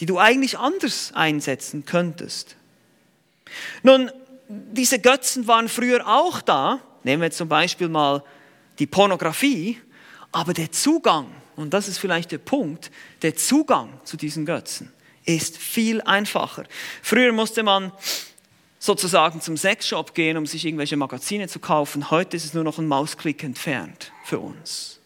[0.00, 2.56] die du eigentlich anders einsetzen könntest.
[3.82, 4.10] Nun,
[4.48, 6.80] diese Götzen waren früher auch da.
[7.02, 8.22] Nehmen wir zum Beispiel mal
[8.78, 9.78] die Pornografie.
[10.32, 11.26] Aber der Zugang,
[11.56, 12.90] und das ist vielleicht der Punkt,
[13.22, 14.92] der Zugang zu diesen Götzen
[15.24, 16.64] ist viel einfacher.
[17.02, 17.92] Früher musste man
[18.78, 22.10] sozusagen zum Sexshop gehen, um sich irgendwelche Magazine zu kaufen.
[22.10, 25.00] Heute ist es nur noch ein Mausklick entfernt für uns.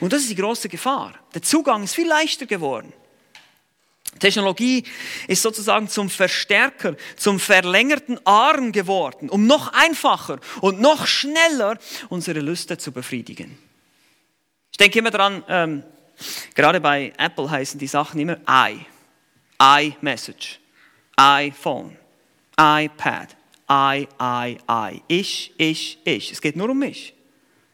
[0.00, 1.14] Und das ist die große Gefahr.
[1.34, 2.92] Der Zugang ist viel leichter geworden.
[4.18, 4.84] Technologie
[5.28, 12.40] ist sozusagen zum Verstärker, zum verlängerten Arm geworden, um noch einfacher und noch schneller unsere
[12.40, 13.58] Lüste zu befriedigen.
[14.70, 15.82] Ich denke immer daran, ähm,
[16.54, 18.78] gerade bei Apple heißen die Sachen immer i,
[19.60, 20.58] iMessage,
[21.16, 21.96] iPhone,
[22.56, 23.36] iPad,
[23.70, 25.02] I, I, I.
[25.08, 26.32] Ich, ich, ich.
[26.32, 27.14] Es geht nur um mich.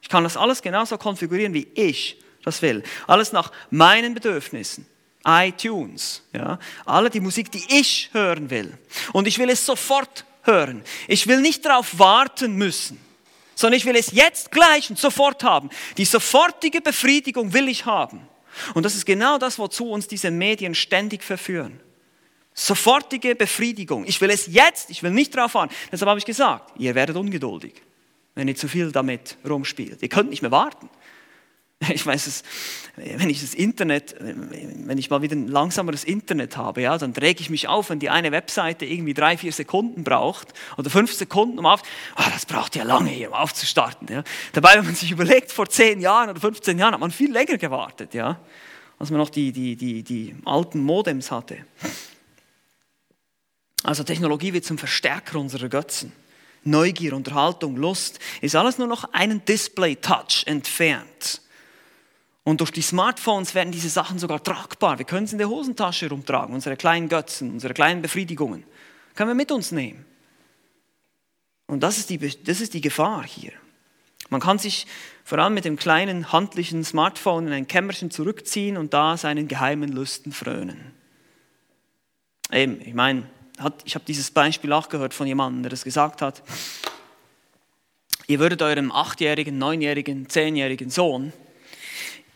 [0.02, 2.82] Ich kann das alles genauso konfigurieren, wie ich das will.
[3.06, 4.86] Alles nach meinen Bedürfnissen
[5.24, 8.76] iTunes, ja, alle die Musik, die ich hören will.
[9.12, 10.82] Und ich will es sofort hören.
[11.08, 12.98] Ich will nicht darauf warten müssen,
[13.54, 15.70] sondern ich will es jetzt gleich und sofort haben.
[15.98, 18.26] Die sofortige Befriedigung will ich haben.
[18.74, 21.80] Und das ist genau das, wozu uns diese Medien ständig verführen.
[22.54, 24.04] Sofortige Befriedigung.
[24.06, 25.74] Ich will es jetzt, ich will nicht darauf warten.
[25.92, 27.74] Deshalb habe ich gesagt, ihr werdet ungeduldig,
[28.34, 30.02] wenn ihr zu viel damit rumspielt.
[30.02, 30.90] Ihr könnt nicht mehr warten.
[31.92, 32.42] Ich weiß es,
[32.96, 37.40] wenn ich das Internet, wenn ich mal wieder ein langsameres Internet habe, ja, dann träge
[37.40, 41.58] ich mich auf, wenn die eine Webseite irgendwie drei, vier Sekunden braucht oder fünf Sekunden,
[41.58, 41.82] um auf,
[42.18, 44.08] oh, das braucht ja lange, hier, um aufzustarten.
[44.10, 44.24] Ja.
[44.52, 47.56] Dabei, wenn man sich überlegt, vor zehn Jahren oder 15 Jahren hat man viel länger
[47.56, 48.38] gewartet, ja,
[48.98, 51.64] als man noch die, die, die, die alten Modems hatte.
[53.82, 56.12] Also Technologie wird zum Verstärker unserer Götzen.
[56.62, 61.40] Neugier, Unterhaltung, Lust ist alles nur noch einen Display-Touch entfernt.
[62.50, 64.98] Und durch die Smartphones werden diese Sachen sogar tragbar.
[64.98, 68.64] Wir können sie in der Hosentasche rumtragen, unsere kleinen Götzen, unsere kleinen Befriedigungen.
[69.14, 70.04] Können wir mit uns nehmen.
[71.68, 73.52] Und das ist die, das ist die Gefahr hier.
[74.30, 74.88] Man kann sich
[75.22, 79.92] vor allem mit dem kleinen handlichen Smartphone in ein Kämmerchen zurückziehen und da seinen geheimen
[79.92, 80.92] Lüsten frönen.
[82.50, 83.30] Eben, ich meine,
[83.84, 86.42] ich habe dieses Beispiel auch gehört von jemandem, der das gesagt hat.
[88.26, 91.32] Ihr würdet eurem achtjährigen, neunjährigen, zehnjährigen Sohn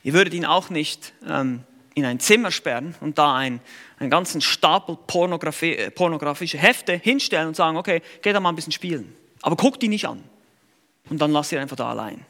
[0.05, 1.65] Ihr würdet ihn auch nicht ähm,
[1.95, 3.61] in ein Zimmer sperren und da ein,
[3.99, 8.73] einen ganzen Stapel äh, pornografische Hefte hinstellen und sagen, okay, geh da mal ein bisschen
[8.73, 9.17] spielen.
[9.43, 10.23] Aber guckt ihn nicht an.
[11.11, 12.25] Und dann lasst ihr einfach da allein.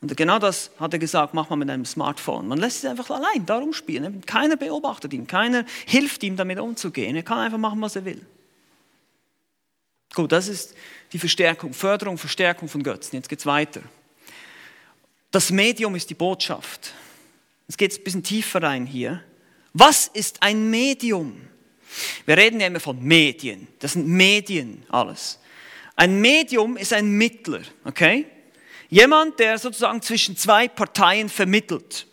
[0.00, 2.48] Und genau das hat er gesagt, mach mal mit einem Smartphone.
[2.48, 4.20] Man lässt ihn einfach allein darum spielen.
[4.26, 7.14] Keiner beobachtet ihn, keiner hilft ihm damit umzugehen.
[7.14, 8.20] Er kann einfach machen, was er will.
[10.14, 10.74] Gut, das ist
[11.12, 13.16] die Verstärkung, Förderung, Verstärkung von Götzen.
[13.16, 13.82] Jetzt geht es weiter.
[15.32, 16.92] Das Medium ist die Botschaft.
[17.66, 19.24] Jetzt geht es ein bisschen tiefer rein hier.
[19.72, 21.40] Was ist ein Medium?
[22.26, 23.66] Wir reden ja immer von Medien.
[23.78, 25.38] Das sind Medien alles.
[25.96, 28.26] Ein Medium ist ein Mittler, okay?
[28.90, 32.06] Jemand, der sozusagen zwischen zwei Parteien vermittelt.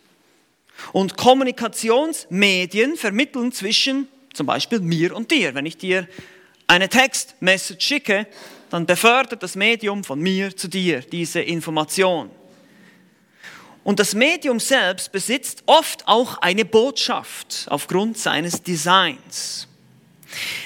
[0.92, 5.54] Und Kommunikationsmedien vermitteln zwischen zum Beispiel mir und dir.
[5.54, 6.08] Wenn ich dir
[6.66, 8.26] eine Textmessage schicke,
[8.70, 12.30] dann befördert das Medium von mir zu dir diese Information.
[13.82, 19.66] Und das Medium selbst besitzt oft auch eine Botschaft aufgrund seines Designs.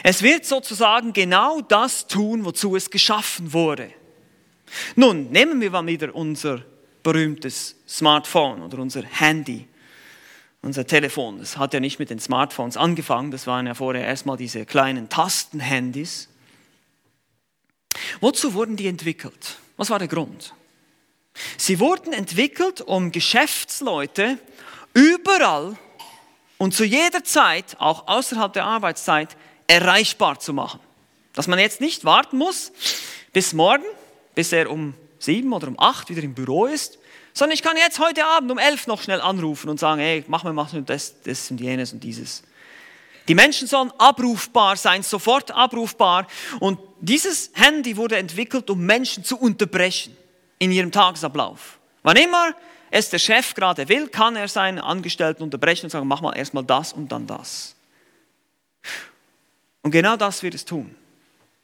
[0.03, 3.91] Es wird sozusagen genau das tun, wozu es geschaffen wurde.
[4.97, 6.63] Nun, nehmen wir mal wieder unser
[7.03, 9.69] berühmtes Smartphone oder unser Handy,
[10.63, 11.39] unser Telefon.
[11.39, 15.09] Das hat ja nicht mit den Smartphones angefangen, das waren ja vorher erstmal diese kleinen
[15.09, 16.29] Tastenhandys.
[18.21, 19.59] Wozu wurden die entwickelt?
[19.77, 20.53] Was war der Grund?
[21.57, 24.39] Sie wurden entwickelt, um Geschäftsleute
[24.93, 25.77] überall
[26.59, 30.81] und zu jeder Zeit, auch außerhalb der Arbeitszeit, erreichbar zu machen.
[31.33, 32.73] Dass man jetzt nicht warten muss
[33.33, 33.85] bis morgen,
[34.35, 36.99] bis er um sieben oder um acht wieder im Büro ist,
[37.33, 40.45] sondern ich kann jetzt heute Abend um elf noch schnell anrufen und sagen, hey, mach
[40.45, 42.45] mir mal das, das und jenes und dieses.
[43.27, 46.29] Die Menschen sollen abrufbar sein, sofort abrufbar.
[46.61, 50.17] Und dieses Handy wurde entwickelt, um Menschen zu unterbrechen
[50.65, 51.79] in ihrem Tagesablauf.
[52.03, 52.55] Wann immer
[52.91, 56.65] es der Chef gerade will, kann er seinen Angestellten unterbrechen und sagen, mach mal erstmal
[56.65, 57.75] das und dann das.
[59.83, 60.95] Und genau das wird es tun.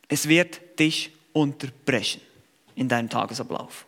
[0.08, 2.20] Es wird dich unterbrechen
[2.74, 3.86] in deinem Tagesablauf.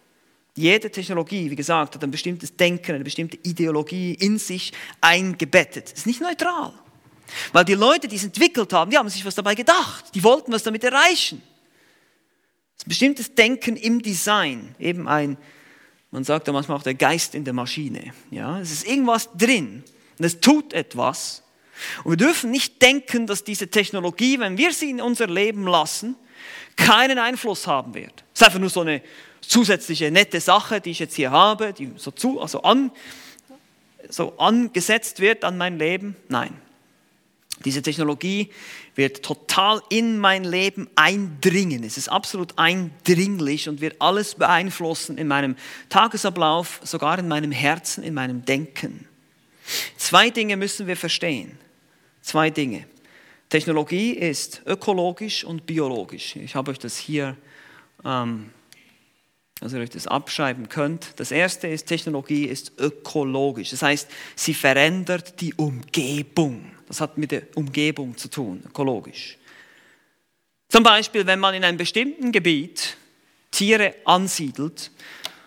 [0.55, 5.93] Jede Technologie, wie gesagt, hat ein bestimmtes Denken, eine bestimmte Ideologie in sich eingebettet.
[5.93, 6.73] Ist nicht neutral.
[7.53, 10.15] Weil die Leute, die es entwickelt haben, die haben sich was dabei gedacht.
[10.15, 11.43] Die wollten was damit erreichen.
[12.85, 15.37] Ein bestimmtes Denken im Design, eben ein,
[16.11, 18.13] man sagt ja manchmal auch der Geist in der Maschine.
[18.31, 19.85] Ja, es ist irgendwas drin
[20.19, 21.43] und es tut etwas.
[22.05, 26.17] Und wir dürfen nicht denken, dass diese Technologie, wenn wir sie in unser Leben lassen,
[26.77, 28.25] keinen Einfluss haben wird.
[28.35, 29.03] Es ist einfach nur so eine
[29.41, 32.91] zusätzliche nette Sache, die ich jetzt hier habe, die so, zu, also an,
[34.09, 36.17] so angesetzt wird an mein Leben.
[36.29, 36.62] Nein.
[37.65, 38.51] Diese Technologie
[38.95, 41.85] wird total in mein Leben eindringen.
[41.85, 45.57] Es ist absolut eindringlich und wird alles beeinflussen in meinem
[45.89, 49.07] Tagesablauf, sogar in meinem Herzen, in meinem Denken.
[49.97, 51.59] Zwei Dinge müssen wir verstehen.
[52.21, 52.87] Zwei Dinge.
[53.49, 56.37] Technologie ist ökologisch und biologisch.
[56.37, 57.37] Ich habe euch das hier,
[58.05, 58.51] ähm,
[59.61, 61.21] also ihr euch das abschreiben könnt.
[61.21, 63.71] Das erste ist, Technologie ist ökologisch.
[63.71, 66.72] Das heißt, sie verändert die Umgebung.
[66.93, 69.39] Das hat mit der Umgebung zu tun, ökologisch.
[70.69, 72.99] Zum Beispiel, wenn man in einem bestimmten Gebiet
[73.51, 74.91] Tiere ansiedelt,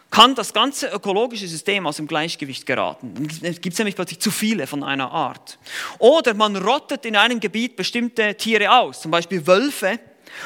[0.09, 3.27] kann das ganze ökologische System aus dem Gleichgewicht geraten.
[3.43, 5.59] Es gibt nämlich plötzlich zu viele von einer Art.
[5.99, 9.99] Oder man rottet in einem Gebiet bestimmte Tiere aus, zum Beispiel Wölfe,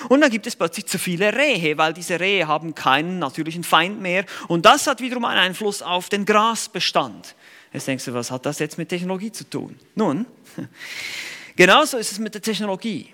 [0.10, 4.02] und dann gibt es plötzlich zu viele Rehe, weil diese Rehe haben keinen natürlichen Feind
[4.02, 4.26] mehr.
[4.50, 7.36] Und das hat wiederum einen Einfluss auf den Grasbestand.
[7.72, 9.78] Jetzt denkst du, was hat das jetzt mit Technologie zu tun?
[9.96, 10.26] Nun,
[11.56, 13.14] genauso ist es mit der Technologie.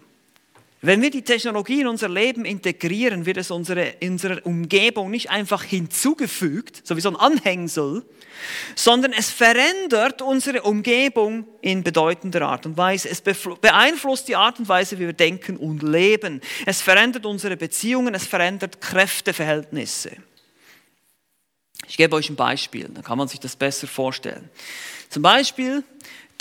[0.86, 5.63] Wenn wir die Technologie in unser Leben integrieren, wird es unsere, unserer Umgebung nicht einfach
[5.63, 8.04] hinzugefügt, so wie so ein Anhängsel,
[8.76, 13.10] sondern es verändert unsere Umgebung in bedeutender Art und Weise.
[13.10, 16.39] Es beeinflusst die Art und Weise, wie wir denken und leben.
[16.67, 20.12] Es verändert unsere Beziehungen, es verändert Kräfteverhältnisse.
[21.88, 24.50] Ich gebe euch ein Beispiel, dann kann man sich das besser vorstellen.
[25.10, 25.84] Zum Beispiel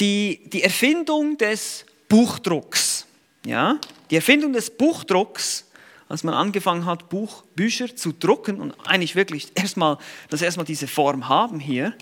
[0.00, 3.06] die, die Erfindung des Buchdrucks.
[3.44, 3.78] Ja?
[4.10, 5.70] Die Erfindung des Buchdrucks,
[6.08, 9.98] als man angefangen hat, Buch, Bücher zu drucken und eigentlich wirklich erstmal,
[10.30, 11.94] dass erstmal diese Form haben hier,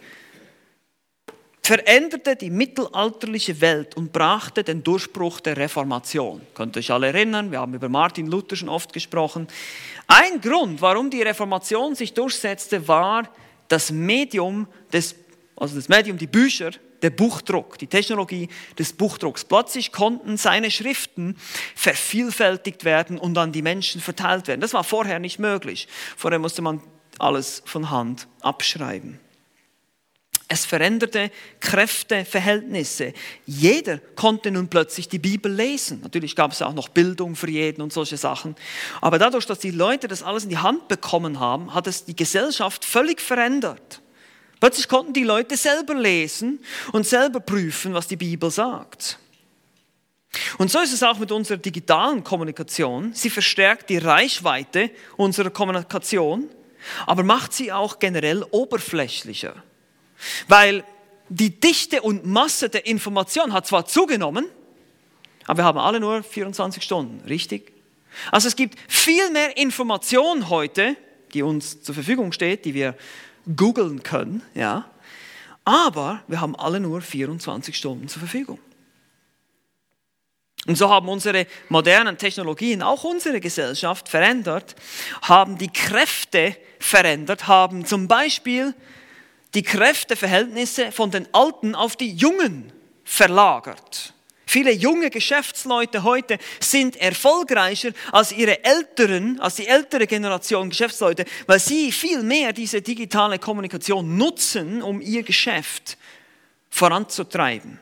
[1.64, 6.40] veränderte die mittelalterliche Welt und brachte den Durchbruch der Reformation.
[6.54, 9.46] Könnt ihr euch alle erinnern, wir haben über Martin Luther schon oft gesprochen.
[10.14, 13.30] Ein Grund, warum die Reformation sich durchsetzte, war
[13.68, 15.14] das Medium des,
[15.56, 19.42] also das Medium, die Bücher, der Buchdruck, die Technologie des Buchdrucks.
[19.46, 21.38] Plötzlich konnten seine Schriften
[21.74, 24.60] vervielfältigt werden und an die Menschen verteilt werden.
[24.60, 25.88] Das war vorher nicht möglich.
[26.18, 26.82] Vorher musste man
[27.18, 29.18] alles von Hand abschreiben.
[30.52, 33.14] Es veränderte Kräfte, Verhältnisse.
[33.46, 36.02] Jeder konnte nun plötzlich die Bibel lesen.
[36.02, 38.54] Natürlich gab es auch noch Bildung für jeden und solche Sachen.
[39.00, 42.14] Aber dadurch, dass die Leute das alles in die Hand bekommen haben, hat es die
[42.14, 44.02] Gesellschaft völlig verändert.
[44.60, 46.60] Plötzlich konnten die Leute selber lesen
[46.92, 49.18] und selber prüfen, was die Bibel sagt.
[50.58, 53.14] Und so ist es auch mit unserer digitalen Kommunikation.
[53.14, 56.50] Sie verstärkt die Reichweite unserer Kommunikation,
[57.06, 59.54] aber macht sie auch generell oberflächlicher.
[60.48, 60.84] Weil
[61.28, 64.46] die Dichte und Masse der Information hat zwar zugenommen,
[65.46, 67.72] aber wir haben alle nur 24 Stunden, richtig?
[68.30, 70.96] Also es gibt viel mehr Information heute,
[71.32, 72.94] die uns zur Verfügung steht, die wir
[73.56, 74.88] googeln können, ja.
[75.64, 78.58] Aber wir haben alle nur 24 Stunden zur Verfügung.
[80.66, 84.76] Und so haben unsere modernen Technologien auch unsere Gesellschaft verändert,
[85.22, 88.74] haben die Kräfte verändert, haben zum Beispiel
[89.54, 92.72] die Kräfteverhältnisse von den Alten auf die Jungen
[93.04, 94.14] verlagert.
[94.46, 101.58] Viele junge Geschäftsleute heute sind erfolgreicher als ihre älteren, als die ältere Generation Geschäftsleute, weil
[101.58, 105.96] sie viel mehr diese digitale Kommunikation nutzen, um ihr Geschäft
[106.68, 107.78] voranzutreiben.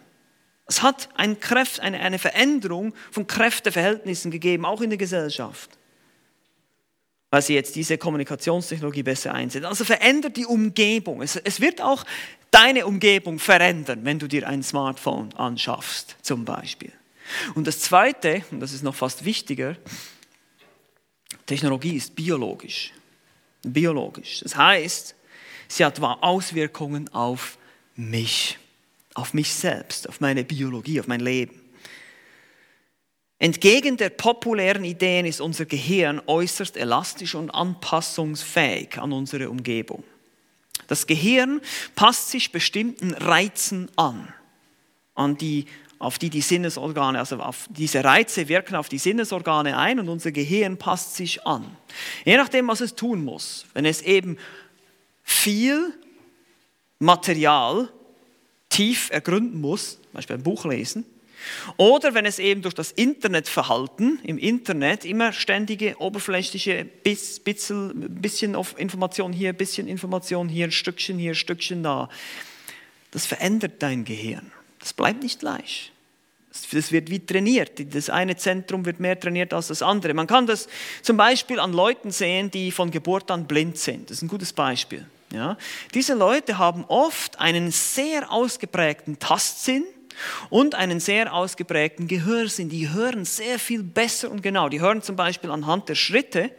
[0.66, 5.79] Es hat eine, Veränderung von Kräfteverhältnissen gegeben, auch in der Gesellschaft
[7.30, 9.66] weil sie jetzt diese Kommunikationstechnologie besser einsetzen.
[9.66, 11.22] Also verändert die Umgebung.
[11.22, 12.04] Es, es, wird auch
[12.50, 16.92] deine Umgebung verändern, wenn du dir ein Smartphone anschaffst, zum Beispiel.
[17.54, 19.76] Und das Zweite, und das ist noch fast wichtiger,
[21.46, 22.92] Technologie ist biologisch.
[23.62, 24.40] Biologisch.
[24.40, 25.14] Das heißt,
[25.68, 27.58] sie hat Auswirkungen auf
[27.94, 28.58] mich,
[29.14, 31.60] auf mich selbst, auf meine Biologie, auf mein Leben.
[33.40, 40.04] Entgegen der populären Ideen ist unser Gehirn äußerst elastisch und anpassungsfähig an unsere Umgebung.
[40.88, 41.62] Das Gehirn
[41.96, 44.28] passt sich bestimmten Reizen an,
[45.14, 45.64] an die,
[45.98, 50.32] auf die die Sinnesorgane, also auf diese Reize wirken auf die Sinnesorgane ein und unser
[50.32, 51.64] Gehirn passt sich an.
[52.26, 53.64] Je nachdem, was es tun muss.
[53.72, 54.36] Wenn es eben
[55.22, 55.94] viel
[56.98, 57.88] Material
[58.68, 61.06] tief ergründen muss, zum Beispiel ein Buch lesen,
[61.76, 69.32] oder wenn es eben durch das Internetverhalten im Internet immer ständige oberflächliche bisschen, bisschen Information
[69.32, 72.08] hier, bisschen Information hier, ein Stückchen hier, ein Stückchen da,
[73.10, 74.52] das verändert dein Gehirn.
[74.78, 75.92] Das bleibt nicht gleich.
[76.52, 77.94] Das wird wie trainiert.
[77.94, 80.14] Das eine Zentrum wird mehr trainiert als das andere.
[80.14, 80.68] Man kann das
[81.02, 84.10] zum Beispiel an Leuten sehen, die von Geburt an blind sind.
[84.10, 85.06] Das ist ein gutes Beispiel.
[85.32, 85.56] Ja?
[85.94, 89.84] Diese Leute haben oft einen sehr ausgeprägten Tastsinn
[90.48, 92.68] und einen sehr ausgeprägten Gehörsinn.
[92.68, 94.68] Die hören sehr viel besser und genau.
[94.68, 96.50] Die hören zum Beispiel anhand der Schritte,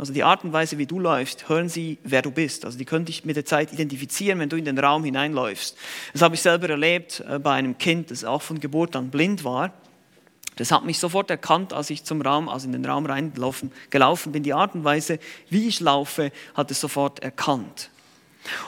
[0.00, 2.64] also die Art und Weise, wie du läufst, hören sie, wer du bist.
[2.64, 5.76] Also die können dich mit der Zeit identifizieren, wenn du in den Raum hineinläufst.
[6.14, 9.44] Das habe ich selber erlebt äh, bei einem Kind, das auch von Geburt an blind
[9.44, 9.74] war.
[10.56, 14.32] Das hat mich sofort erkannt, als ich zum Raum, also in den Raum reingelaufen gelaufen
[14.32, 14.42] bin.
[14.42, 15.18] Die Art und Weise,
[15.50, 17.90] wie ich laufe, hat es sofort erkannt.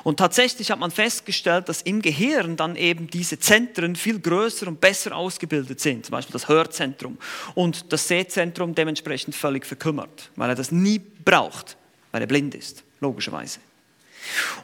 [0.04, 4.80] Und tatsächlich hat man festgestellt, dass im Gehirn dann eben diese Zentren viel größer und
[4.80, 7.18] besser ausgebildet sind, zum Beispiel das Hörzentrum
[7.54, 11.76] und das Sehzentrum dementsprechend völlig verkümmert, weil er das nie braucht,
[12.10, 13.60] weil er blind ist, logischerweise.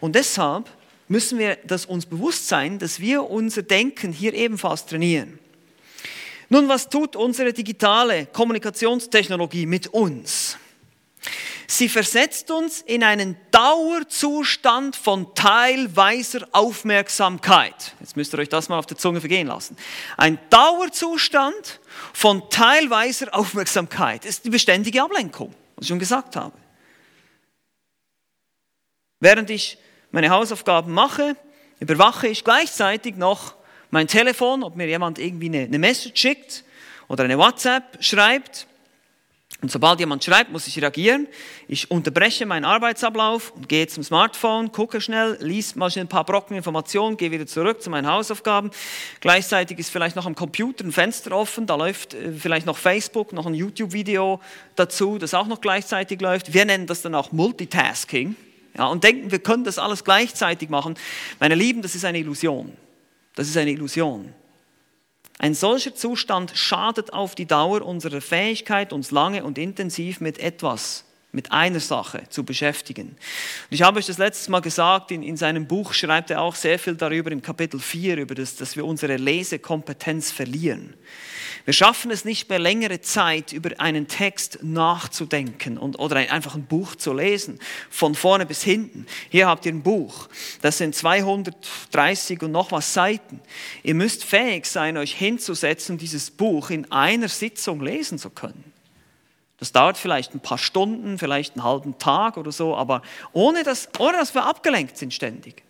[0.01, 0.71] Und deshalb
[1.09, 5.39] müssen wir das uns bewusst sein, dass wir unser Denken hier ebenfalls trainieren.
[6.51, 10.57] Nun, was tut unsere digitale Kommunikationstechnologie mit uns?
[11.71, 17.95] Sie versetzt uns in einen Dauerzustand von teilweiser Aufmerksamkeit.
[18.01, 19.77] Jetzt müsst ihr euch das mal auf der Zunge vergehen lassen.
[20.17, 21.81] Ein Dauerzustand
[22.15, 26.57] von teilweiser Aufmerksamkeit ist die beständige Ablenkung, was ich schon gesagt habe.
[29.21, 29.77] Während ich
[30.11, 31.37] meine Hausaufgaben mache,
[31.81, 33.55] überwache ich gleichzeitig noch
[33.91, 36.65] mein Telefon, ob mir jemand irgendwie eine, eine Message schickt
[37.09, 38.68] oder eine WhatsApp schreibt.
[39.61, 41.27] Und sobald jemand schreibt, muss ich reagieren.
[41.67, 46.25] Ich unterbreche meinen Arbeitsablauf und gehe zum Smartphone, gucke schnell, lies mal schnell ein paar
[46.25, 48.71] Brocken Informationen, gehe wieder zurück zu meinen Hausaufgaben.
[49.21, 53.33] Gleichzeitig ist vielleicht noch am Computer ein Fenster offen, da läuft äh, vielleicht noch Facebook,
[53.33, 54.41] noch ein YouTube-Video
[54.77, 56.55] dazu, das auch noch gleichzeitig läuft.
[56.55, 58.37] Wir nennen das dann auch Multitasking.
[58.77, 60.95] Ja, und denken, wir können das alles gleichzeitig machen.
[61.41, 62.77] Meine Lieben, das ist eine Illusion.
[63.35, 64.33] Das ist eine Illusion.
[65.39, 71.05] Ein solcher Zustand schadet auf die Dauer unserer Fähigkeit, uns lange und intensiv mit etwas,
[71.31, 73.11] mit einer Sache zu beschäftigen.
[73.11, 73.17] Und
[73.71, 76.79] ich habe euch das letztes Mal gesagt, in, in seinem Buch schreibt er auch sehr
[76.81, 80.95] viel darüber im Kapitel 4, über das, dass wir unsere Lesekompetenz verlieren.
[81.65, 86.67] Wir schaffen es nicht mehr längere Zeit, über einen Text nachzudenken und, oder einfach ein
[86.67, 87.59] Buch zu lesen,
[87.91, 89.07] von vorne bis hinten.
[89.29, 90.29] Hier habt ihr ein Buch,
[90.63, 93.41] das sind 230 und noch was Seiten.
[93.83, 98.73] Ihr müsst fähig sein, euch hinzusetzen und dieses Buch in einer Sitzung lesen zu können.
[99.59, 103.03] Das dauert vielleicht ein paar Stunden, vielleicht einen halben Tag oder so, aber
[103.33, 105.65] ohne dass, ohne dass wir abgelenkt sind ständig.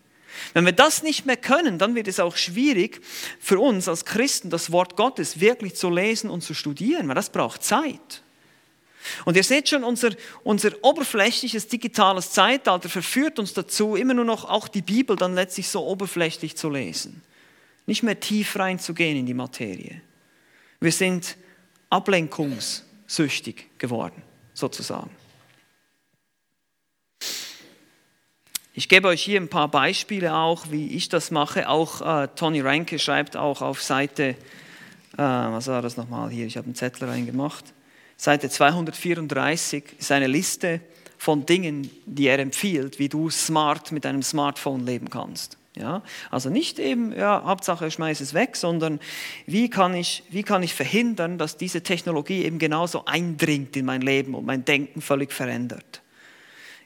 [0.55, 3.01] Wenn wir das nicht mehr können, dann wird es auch schwierig
[3.41, 7.31] für uns als Christen, das Wort Gottes wirklich zu lesen und zu studieren, weil das
[7.31, 8.23] braucht Zeit.
[9.25, 10.11] Und ihr seht schon, unser,
[10.45, 15.69] unser oberflächliches digitales Zeitalter verführt uns dazu, immer nur noch auch die Bibel dann letztlich
[15.69, 17.23] so oberflächlich zu lesen.
[17.87, 20.03] Nicht mehr tief reinzugehen in die Materie.
[20.81, 21.37] Wir sind
[21.91, 24.23] ablenkungssüchtig geworden,
[24.53, 25.11] sozusagen.
[28.79, 31.69] Ich gebe euch hier ein paar Beispiele auch, wie ich das mache.
[31.69, 34.37] Auch äh, Tony Ranke schreibt auch auf Seite, äh,
[35.17, 36.47] was war das nochmal hier?
[36.47, 37.65] Ich habe einen Zettel reingemacht.
[38.17, 40.81] Seite 234 ist eine Liste
[41.17, 45.59] von Dingen, die er empfiehlt, wie du smart mit einem Smartphone leben kannst.
[45.75, 49.01] Ja, also nicht eben, ja, Hauptsache ich schmeiße es weg, sondern
[49.47, 54.03] wie kann, ich, wie kann ich verhindern, dass diese Technologie eben genauso eindringt in mein
[54.03, 56.01] Leben und mein Denken völlig verändert.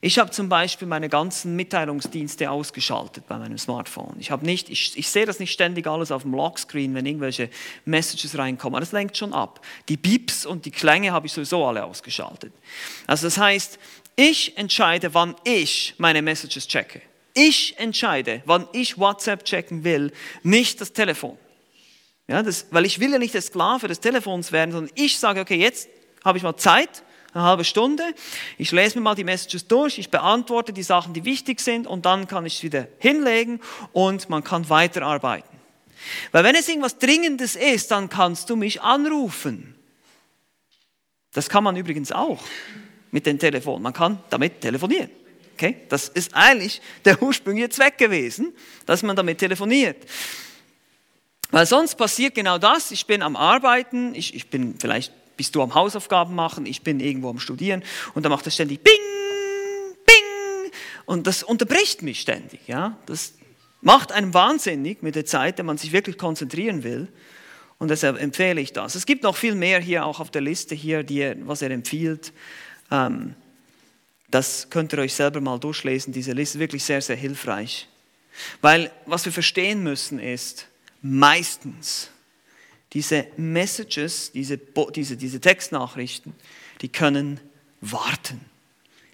[0.05, 4.17] Ich habe zum Beispiel meine ganzen Mitteilungsdienste ausgeschaltet bei meinem Smartphone.
[4.19, 7.49] Ich, habe nicht, ich, ich sehe das nicht ständig alles auf dem Lockscreen, wenn irgendwelche
[7.85, 8.81] Messages reinkommen.
[8.81, 9.65] Das lenkt schon ab.
[9.89, 12.53] Die Beeps und die Klänge habe ich sowieso alle ausgeschaltet.
[13.07, 13.79] Also das heißt,
[14.17, 17.01] ich entscheide, wann ich meine Messages checke.
[17.33, 21.39] Ich entscheide, wann ich WhatsApp checken will, nicht das Telefon.
[22.27, 25.41] Ja, das, weil ich will ja nicht der Sklave des Telefons werden, sondern ich sage,
[25.41, 25.89] okay, jetzt
[26.25, 28.03] habe ich mal Zeit eine halbe Stunde.
[28.59, 32.05] Ich lese mir mal die Messages durch, ich beantworte die Sachen, die wichtig sind und
[32.07, 33.61] dann kann ich es wieder hinlegen
[33.93, 35.49] und man kann weiterarbeiten.
[36.33, 39.75] Weil wenn es irgendwas Dringendes ist, dann kannst du mich anrufen.
[41.33, 42.43] Das kann man übrigens auch
[43.11, 43.81] mit dem Telefon.
[43.83, 45.11] Man kann damit telefonieren.
[45.55, 45.77] Okay?
[45.89, 48.53] Das ist eigentlich der ursprüngliche Zweck gewesen,
[48.85, 49.97] dass man damit telefoniert.
[51.51, 52.91] Weil sonst passiert genau das.
[52.91, 57.01] Ich bin am Arbeiten, ich, ich bin vielleicht bist du am Hausaufgaben machen, ich bin
[57.01, 57.83] irgendwo am Studieren
[58.15, 58.95] und dann macht es ständig Bing,
[60.07, 60.71] Bing
[61.07, 62.61] und das unterbricht mich ständig.
[62.67, 62.99] Ja?
[63.07, 63.35] Das
[63.81, 67.09] macht einem wahnsinnig mit der Zeit, wenn man sich wirklich konzentrieren will.
[67.79, 68.95] Und deshalb empfehle ich das.
[68.95, 72.33] Es gibt noch viel mehr hier auch auf der Liste hier, die, was er empfiehlt.
[72.93, 73.35] Ähm,
[74.31, 76.13] das könnt ihr euch selber mal durchlesen.
[76.13, 77.89] Diese Liste ist wirklich sehr, sehr hilfreich.
[78.61, 80.69] Weil was wir verstehen müssen ist,
[81.03, 82.12] meistens
[82.93, 84.59] diese Messages, diese,
[84.95, 86.35] diese, diese Textnachrichten,
[86.83, 87.41] die können
[87.81, 88.41] warten.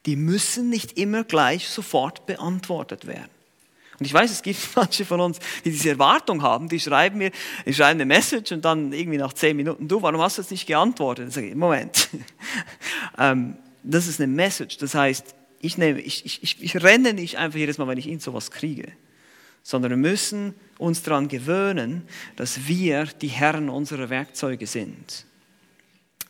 [0.07, 3.31] Die müssen nicht immer gleich sofort beantwortet werden.
[3.99, 7.31] Und ich weiß, es gibt manche von uns, die diese Erwartung haben, die schreiben mir,
[7.67, 10.51] die schreiben eine Message und dann irgendwie nach zehn Minuten, du, warum hast du jetzt
[10.51, 11.27] nicht geantwortet?
[11.27, 12.09] Dann sage ich, Moment,
[13.19, 17.59] ähm, das ist eine Message, das heißt, ich, nehme, ich, ich, ich renne nicht einfach
[17.59, 18.93] jedes Mal, wenn ich ihn sowas kriege,
[19.65, 22.07] sondern wir müssen uns daran gewöhnen,
[22.37, 25.27] dass wir die Herren unserer Werkzeuge sind.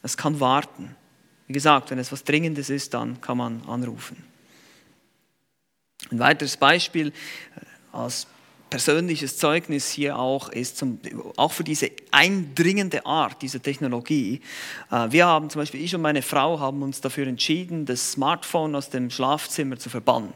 [0.03, 0.97] Es kann warten.
[1.47, 4.23] Wie gesagt, wenn es was Dringendes ist, dann kann man anrufen.
[6.11, 7.13] Ein weiteres Beispiel äh,
[7.93, 8.27] als
[8.71, 11.01] persönliches Zeugnis hier auch ist, zum,
[11.37, 14.41] auch für diese eindringende Art dieser Technologie.
[14.91, 18.75] Äh, wir haben zum Beispiel, ich und meine Frau haben uns dafür entschieden, das Smartphone
[18.75, 20.33] aus dem Schlafzimmer zu verbannen.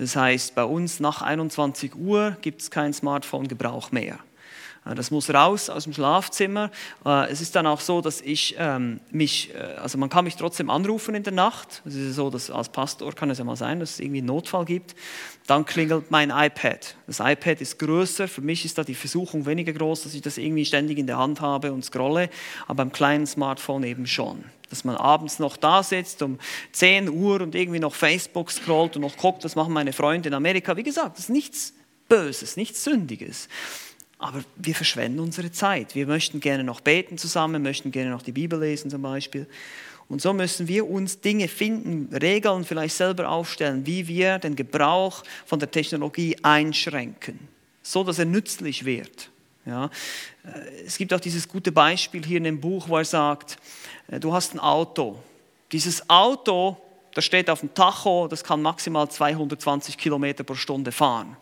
[0.00, 4.18] Das heißt, bei uns nach 21 Uhr gibt es keinen Smartphone-Gebrauch mehr.
[4.86, 6.70] Äh, das muss raus aus dem Schlafzimmer.
[7.04, 10.36] Äh, es ist dann auch so, dass ich ähm, mich, äh, also man kann mich
[10.36, 11.82] trotzdem anrufen in der Nacht.
[11.84, 14.28] Es ist so, dass als Pastor kann es ja mal sein, dass es irgendwie einen
[14.28, 14.94] Notfall gibt.
[15.46, 16.96] Dann klingelt mein iPad.
[17.06, 18.26] Das iPad ist größer.
[18.26, 21.18] Für mich ist da die Versuchung weniger groß, dass ich das irgendwie ständig in der
[21.18, 22.30] Hand habe und scrolle.
[22.64, 26.38] Aber beim kleinen Smartphone eben schon dass man abends noch da sitzt um
[26.72, 30.34] 10 Uhr und irgendwie noch Facebook scrollt und noch guckt, was machen meine Freunde in
[30.34, 30.76] Amerika.
[30.76, 31.74] Wie gesagt, das ist nichts
[32.08, 33.48] Böses, nichts Sündiges.
[34.18, 35.94] Aber wir verschwenden unsere Zeit.
[35.94, 39.46] Wir möchten gerne noch beten zusammen, möchten gerne noch die Bibel lesen zum Beispiel.
[40.08, 45.22] Und so müssen wir uns Dinge finden, Regeln vielleicht selber aufstellen, wie wir den Gebrauch
[45.46, 47.38] von der Technologie einschränken,
[47.82, 49.30] so dass er nützlich wird.
[49.66, 49.90] Ja,
[50.44, 53.56] äh, es gibt auch dieses gute Beispiel hier in dem Buch, wo er sagt,
[54.18, 55.18] du hast ein Auto.
[55.72, 56.76] Dieses Auto,
[57.14, 61.36] das steht auf dem Tacho, das kann maximal 220 Kilometer pro Stunde fahren.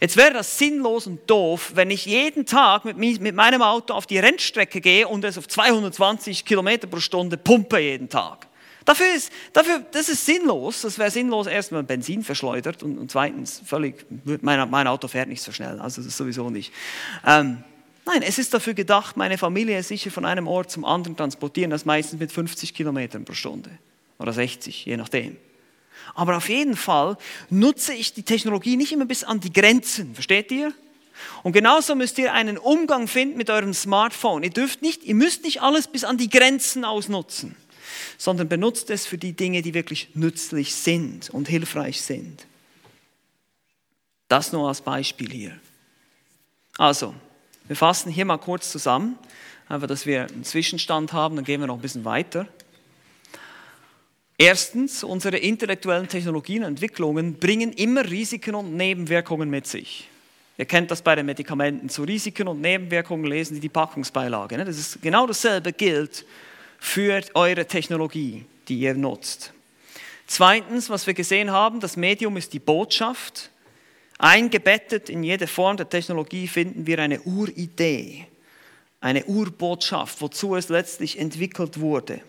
[0.00, 4.06] Jetzt wäre das sinnlos und doof, wenn ich jeden Tag mit, mit meinem Auto auf
[4.06, 8.46] die Rennstrecke gehe und es auf 220 Kilometer pro Stunde pumpe jeden Tag.
[8.84, 10.82] Dafür ist, dafür, das ist sinnlos.
[10.82, 14.04] Das wäre sinnlos, erstmal Benzin verschleudert und, und zweitens völlig,
[14.42, 16.72] mein, mein, Auto fährt nicht so schnell, also das sowieso nicht.
[17.24, 17.64] Ähm,
[18.04, 21.84] nein, es ist dafür gedacht, meine Familie sicher von einem Ort zum anderen transportieren, das
[21.84, 23.70] meistens mit 50 Kilometern pro Stunde
[24.18, 25.36] oder 60, je nachdem.
[26.14, 27.16] Aber auf jeden Fall
[27.50, 30.14] nutze ich die Technologie nicht immer bis an die Grenzen.
[30.14, 30.72] Versteht ihr?
[31.42, 34.42] Und genauso müsst ihr einen Umgang finden mit eurem Smartphone.
[34.42, 37.56] Ihr dürft nicht, ihr müsst nicht alles bis an die Grenzen ausnutzen,
[38.18, 42.46] sondern benutzt es für die Dinge, die wirklich nützlich sind und hilfreich sind.
[44.28, 45.60] Das nur als Beispiel hier.
[46.76, 47.14] Also,
[47.66, 49.18] wir fassen hier mal kurz zusammen,
[49.68, 52.46] einfach, dass wir einen Zwischenstand haben, dann gehen wir noch ein bisschen weiter.
[54.36, 60.08] Erstens, unsere intellektuellen Technologien und Entwicklungen bringen immer Risiken und Nebenwirkungen mit sich.
[60.58, 61.88] Ihr kennt das bei den Medikamenten.
[61.88, 64.56] Zu Risiken und Nebenwirkungen lesen Sie die Packungsbeilage.
[64.56, 64.64] Ne?
[64.64, 66.24] Das ist genau dasselbe gilt
[66.78, 69.52] für eure Technologie, die ihr nutzt.
[70.26, 73.50] Zweitens, was wir gesehen haben, das Medium ist die Botschaft.
[74.18, 78.26] Eingebettet in jede Form der Technologie finden wir eine Uridee,
[79.00, 82.20] eine Urbotschaft, wozu es letztlich entwickelt wurde.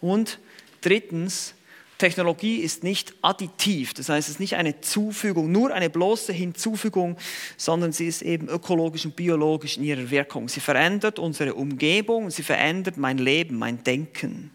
[0.00, 0.38] Und
[0.80, 1.54] Drittens,
[1.98, 7.18] Technologie ist nicht additiv, das heißt, es ist nicht eine Zufügung, nur eine bloße Hinzufügung,
[7.58, 10.48] sondern sie ist eben ökologisch und biologisch in ihrer Wirkung.
[10.48, 14.50] Sie verändert unsere Umgebung, sie verändert mein Leben, mein Denken.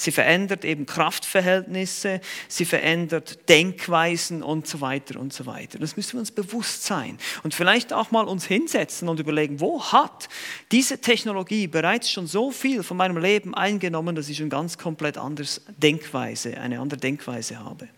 [0.00, 5.80] Sie verändert eben Kraftverhältnisse, sie verändert Denkweisen und so weiter und so weiter.
[5.80, 9.82] Das müssen wir uns bewusst sein und vielleicht auch mal uns hinsetzen und überlegen, wo
[9.82, 10.28] hat
[10.70, 15.18] diese Technologie bereits schon so viel von meinem Leben eingenommen, dass ich schon ganz komplett
[15.18, 17.88] anders Denkweise, eine andere Denkweise habe.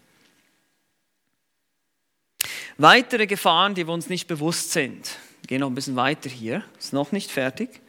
[2.79, 5.19] Weitere Gefahren, die wir uns nicht bewusst sind.
[5.43, 7.83] Ich gehe noch ein bisschen weiter hier, ist noch nicht fertig.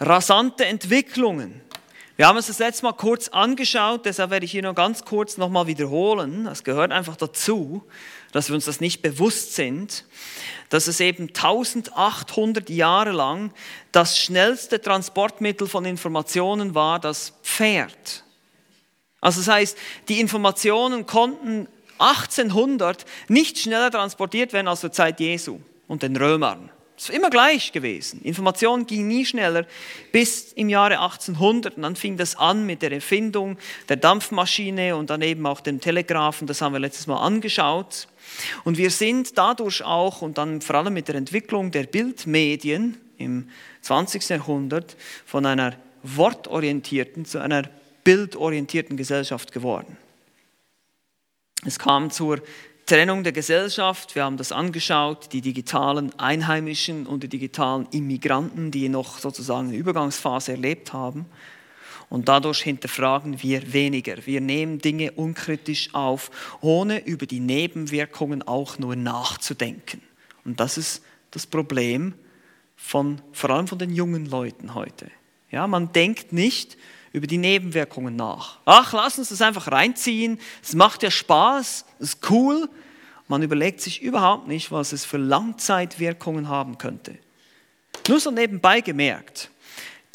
[0.00, 1.60] Rasante Entwicklungen.
[2.20, 5.38] Wir haben uns das letzte Mal kurz angeschaut, deshalb werde ich hier noch ganz kurz
[5.38, 6.46] nochmal wiederholen.
[6.48, 7.82] Es gehört einfach dazu,
[8.30, 10.04] dass wir uns das nicht bewusst sind,
[10.68, 13.54] dass es eben 1800 Jahre lang
[13.90, 18.22] das schnellste Transportmittel von Informationen war, das Pferd.
[19.22, 19.78] Also das heißt,
[20.10, 25.58] die Informationen konnten 1800 nicht schneller transportiert werden als zur Zeit Jesu
[25.88, 26.68] und den Römern.
[27.00, 28.20] Es ist immer gleich gewesen.
[28.24, 29.64] Information ging nie schneller
[30.12, 33.56] bis im Jahre 1800 und dann fing das an mit der Erfindung
[33.88, 38.06] der Dampfmaschine und dann eben auch dem Telegraphen, das haben wir letztes Mal angeschaut.
[38.64, 43.48] Und wir sind dadurch auch und dann vor allem mit der Entwicklung der Bildmedien im
[43.80, 44.28] 20.
[44.28, 44.94] Jahrhundert
[45.24, 47.62] von einer wortorientierten zu einer
[48.04, 49.96] bildorientierten Gesellschaft geworden.
[51.64, 52.42] Es kam zur
[52.90, 58.88] Trennung der Gesellschaft, wir haben das angeschaut, die digitalen Einheimischen und die digitalen Immigranten, die
[58.88, 61.26] noch sozusagen eine Übergangsphase erlebt haben.
[62.08, 64.16] Und dadurch hinterfragen wir weniger.
[64.26, 66.32] Wir nehmen Dinge unkritisch auf,
[66.62, 70.02] ohne über die Nebenwirkungen auch nur nachzudenken.
[70.44, 72.14] Und das ist das Problem
[72.74, 75.12] von, vor allem von den jungen Leuten heute.
[75.52, 76.76] Ja, man denkt nicht
[77.12, 78.58] über die Nebenwirkungen nach.
[78.64, 80.40] Ach, lass uns das einfach reinziehen.
[80.60, 82.68] Es macht ja Spaß, es ist cool.
[83.30, 87.16] Man überlegt sich überhaupt nicht, was es für Langzeitwirkungen haben könnte.
[88.08, 89.52] Nur so nebenbei gemerkt,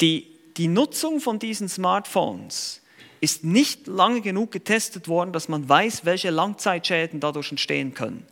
[0.02, 0.26] die,
[0.58, 2.82] die Nutzung von diesen Smartphones
[3.22, 8.26] ist nicht lange genug getestet worden, dass man weiß, welche Langzeitschäden dadurch entstehen können.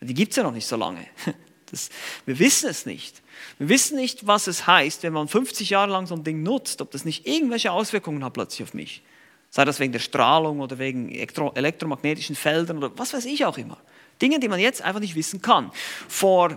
[0.00, 1.04] Die gibt es ja noch nicht so lange.
[1.70, 1.90] Das,
[2.24, 3.20] wir wissen es nicht.
[3.58, 6.80] Wir wissen nicht, was es heißt, wenn man 50 Jahre lang so ein Ding nutzt,
[6.80, 9.02] ob das nicht irgendwelche Auswirkungen hat plötzlich auf mich.
[9.50, 13.76] Sei das wegen der Strahlung oder wegen elektromagnetischen Feldern oder was weiß ich auch immer.
[14.20, 15.70] Dinge, die man jetzt einfach nicht wissen kann.
[16.08, 16.56] Vor, ich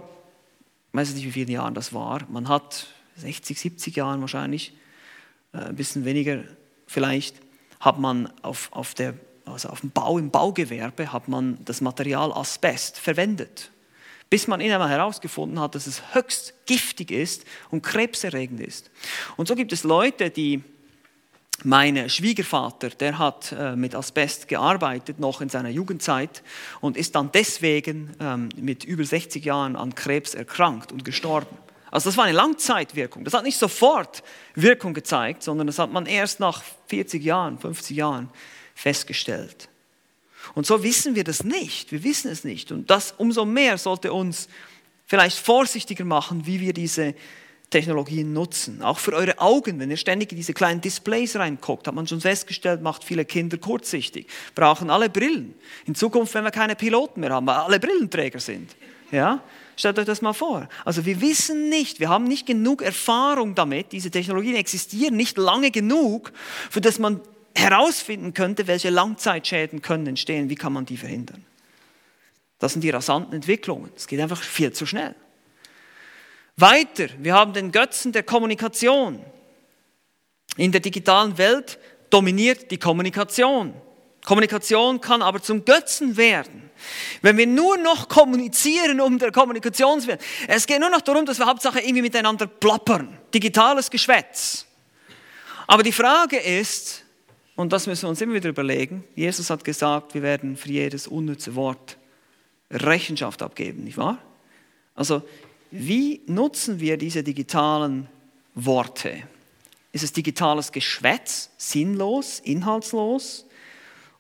[0.93, 2.88] weiß nicht, wie vielen Jahren das war, man hat
[3.18, 4.74] 60, 70 Jahren wahrscheinlich,
[5.53, 6.43] äh, ein bisschen weniger
[6.88, 7.36] vielleicht,
[7.80, 9.14] hat man auf, auf, der,
[9.45, 13.72] also auf dem Bau, im Baugewerbe, hat man das Material Asbest verwendet
[14.32, 18.89] bis man einmal herausgefunden hat, dass es höchst giftig ist und krebserregend ist.
[19.36, 20.64] Und so gibt es Leute, die
[21.64, 26.43] mein Schwiegervater, der hat äh, mit Asbest gearbeitet, noch in seiner Jugendzeit,
[26.80, 31.57] und ist dann deswegen ähm, mit über 60 Jahren an Krebs erkrankt und gestorben.
[31.91, 33.26] Also das war eine Langzeitwirkung.
[33.26, 34.24] Das hat nicht sofort
[34.55, 38.30] Wirkung gezeigt, sondern das hat man erst nach 40 Jahren, 50 Jahren
[38.74, 39.68] festgestellt.
[40.55, 41.91] Und so wissen wir das nicht.
[41.91, 42.72] Wir wissen es nicht.
[42.72, 44.47] Und das umso mehr sollte uns
[45.05, 47.14] vielleicht vorsichtiger machen, wie wir diese
[47.72, 48.84] Technologien nutzen.
[48.84, 52.22] Auch für eure Augen, wenn ihr ständig in diese kleinen Displays reinguckt, hat man schon
[52.22, 55.55] festgestellt, macht viele Kinder kurzsichtig, brauchen alle Brillen.
[55.86, 58.76] In Zukunft, wenn wir keine Piloten mehr haben, weil alle Brillenträger sind.
[59.11, 59.41] Ja?
[59.76, 60.67] Stellt euch das mal vor.
[60.86, 65.72] Also wir wissen nicht, wir haben nicht genug Erfahrung damit, diese Technologien existieren nicht lange
[65.72, 66.34] genug,
[66.69, 67.22] für das man
[67.55, 71.43] herausfinden könnte, welche Langzeitschäden können entstehen, wie kann man die verhindern.
[72.59, 73.91] Das sind die rasanten Entwicklungen.
[73.95, 75.15] Es geht einfach viel zu schnell.
[76.62, 79.24] Weiter, wir haben den Götzen der Kommunikation.
[80.57, 83.74] In der digitalen Welt dominiert die Kommunikation.
[84.26, 86.70] Kommunikation kann aber zum Götzen werden.
[87.22, 90.22] Wenn wir nur noch kommunizieren um der Kommunikationswelt.
[90.47, 93.18] Es geht nur noch darum, dass wir Hauptsache irgendwie miteinander plappern.
[93.34, 94.66] Digitales Geschwätz.
[95.68, 97.03] Aber die Frage ist,
[97.55, 99.03] und das müssen wir uns immer wieder überlegen.
[99.16, 101.97] Jesus hat gesagt, wir werden für jedes unnütze Wort
[102.72, 104.18] Rechenschaft abgeben, nicht wahr?
[104.95, 105.22] Also,
[105.72, 108.07] wie nutzen wir diese digitalen
[108.55, 109.24] Worte?
[109.93, 113.45] Ist es digitales Geschwätz, sinnlos, inhaltslos?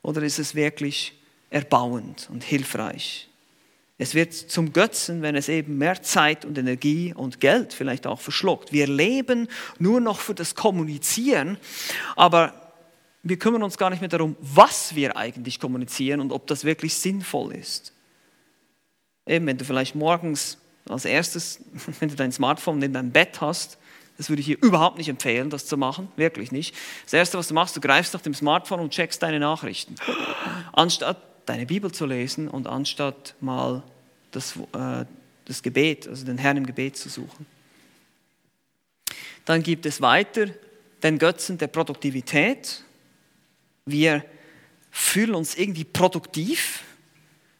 [0.01, 1.13] Oder ist es wirklich
[1.49, 3.29] erbauend und hilfreich?
[3.97, 8.19] Es wird zum Götzen, wenn es eben mehr Zeit und Energie und Geld vielleicht auch
[8.19, 8.71] verschluckt.
[8.71, 9.47] Wir leben
[9.77, 11.57] nur noch für das Kommunizieren,
[12.15, 12.73] aber
[13.21, 16.95] wir kümmern uns gar nicht mehr darum, was wir eigentlich kommunizieren und ob das wirklich
[16.95, 17.93] sinnvoll ist.
[19.27, 20.57] Eben, wenn du vielleicht morgens
[20.89, 21.59] als erstes,
[21.99, 23.77] wenn du dein Smartphone in deinem Bett hast,
[24.17, 26.75] das würde ich dir überhaupt nicht empfehlen, das zu machen, wirklich nicht.
[27.05, 29.95] Das Erste, was du machst, du greifst nach dem Smartphone und checkst deine Nachrichten,
[30.73, 33.83] anstatt deine Bibel zu lesen und anstatt mal
[34.31, 35.05] das, äh,
[35.45, 37.45] das Gebet, also den Herrn im Gebet zu suchen.
[39.45, 40.47] Dann gibt es weiter
[41.01, 42.83] den Götzen der Produktivität.
[43.85, 44.23] Wir
[44.91, 46.83] fühlen uns irgendwie produktiv.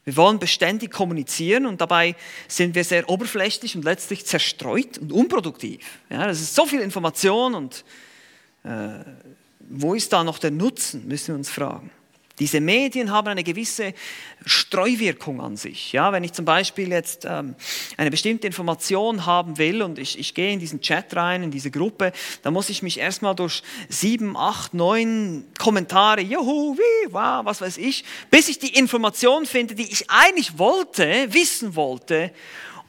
[0.04, 2.16] Wir wollen beständig kommunizieren und dabei
[2.48, 6.00] sind wir sehr oberflächlich und letztlich zerstreut und unproduktiv.
[6.10, 7.86] Ja, das ist so viel Information und
[8.64, 9.00] äh,
[9.60, 11.92] wo ist da noch der Nutzen, müssen wir uns fragen.
[12.42, 13.94] Diese Medien haben eine gewisse
[14.48, 15.92] Streuwirkung an sich.
[15.92, 17.54] Ja, wenn ich zum Beispiel jetzt ähm,
[17.98, 21.70] eine bestimmte Information haben will und ich, ich gehe in diesen Chat rein, in diese
[21.70, 22.12] Gruppe,
[22.42, 27.78] dann muss ich mich erstmal durch sieben, acht, neun Kommentare, juhu, wie, wow, was weiß
[27.78, 32.32] ich, bis ich die Information finde, die ich eigentlich wollte, wissen wollte.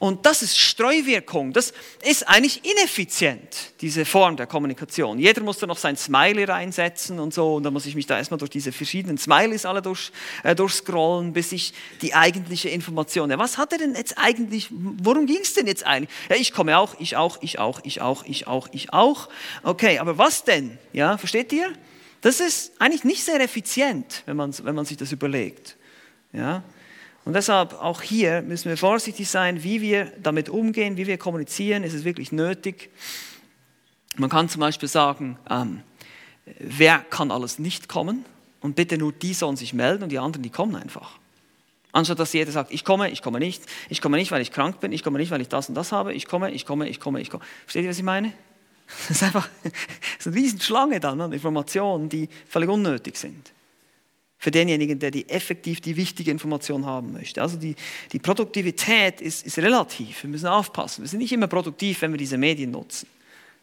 [0.03, 1.53] Und das ist Streuwirkung.
[1.53, 5.17] Das ist eigentlich ineffizient, diese Form der Kommunikation.
[5.17, 7.55] Jeder muss da noch sein Smiley reinsetzen und so.
[7.55, 10.11] Und dann muss ich mich da erstmal durch diese verschiedenen Smileys alle durch,
[10.43, 13.31] äh, durchscrollen, bis ich die eigentliche Information.
[13.31, 14.67] Ja, was hat er denn jetzt eigentlich?
[14.71, 16.09] Worum ging es denn jetzt eigentlich?
[16.29, 19.29] Ja, ich komme auch, ich auch, ich auch, ich auch, ich auch, ich auch.
[19.63, 20.79] Okay, aber was denn?
[20.91, 21.71] Ja, versteht ihr?
[22.19, 25.77] Das ist eigentlich nicht sehr effizient, wenn man, wenn man sich das überlegt.
[26.33, 26.61] Ja,
[27.25, 31.83] und deshalb auch hier müssen wir vorsichtig sein, wie wir damit umgehen, wie wir kommunizieren.
[31.83, 32.89] Ist es wirklich nötig?
[34.17, 35.81] Man kann zum Beispiel sagen, ähm,
[36.59, 38.25] wer kann alles nicht kommen?
[38.59, 41.17] Und bitte nur die sollen sich melden und die anderen, die kommen einfach.
[41.93, 44.79] Anstatt dass jeder sagt, ich komme, ich komme nicht, ich komme nicht, weil ich krank
[44.79, 46.99] bin, ich komme nicht, weil ich das und das habe, ich komme, ich komme, ich
[46.99, 47.43] komme, ich komme.
[47.65, 48.33] Versteht ihr, was ich meine?
[49.07, 49.71] Das ist einfach das
[50.19, 53.51] ist eine riesen Schlange dann an Informationen, die völlig unnötig sind.
[54.43, 57.41] Für denjenigen, der die effektiv die wichtige Information haben möchte.
[57.41, 57.77] Also die,
[58.11, 60.23] die Produktivität ist, ist relativ.
[60.23, 61.01] Wir müssen aufpassen.
[61.01, 63.07] Wir sind nicht immer produktiv, wenn wir diese Medien nutzen.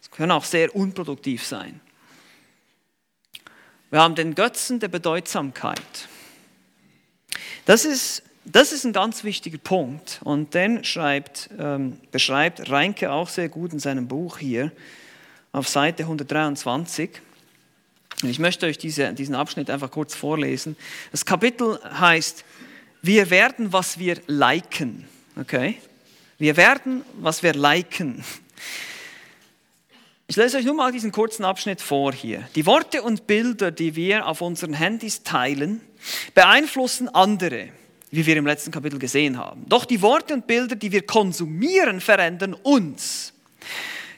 [0.01, 1.83] Es können auch sehr unproduktiv sein.
[3.91, 6.09] Wir haben den Götzen der Bedeutsamkeit.
[7.66, 13.28] Das ist, das ist ein ganz wichtiger Punkt und den schreibt, ähm, beschreibt Reinke auch
[13.28, 14.72] sehr gut in seinem Buch hier
[15.53, 17.20] auf Seite 123.
[18.23, 20.77] Ich möchte euch diese, diesen Abschnitt einfach kurz vorlesen.
[21.11, 22.45] Das Kapitel heißt,
[23.03, 25.07] wir werden, was wir liken.
[25.39, 25.77] Okay?
[26.39, 28.25] Wir werden, was wir liken.
[30.27, 32.49] Ich lese euch nur mal diesen kurzen Abschnitt vor hier.
[32.55, 35.81] Die Worte und Bilder, die wir auf unseren Handys teilen,
[36.35, 37.71] beeinflussen andere,
[38.12, 39.64] wie wir im letzten Kapitel gesehen haben.
[39.68, 43.33] Doch die Worte und Bilder, die wir konsumieren, verändern uns.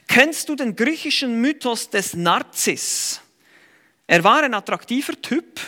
[0.07, 3.22] Kennst du den griechischen Mythos des Narzis?
[4.07, 5.61] Er war ein attraktiver Typ,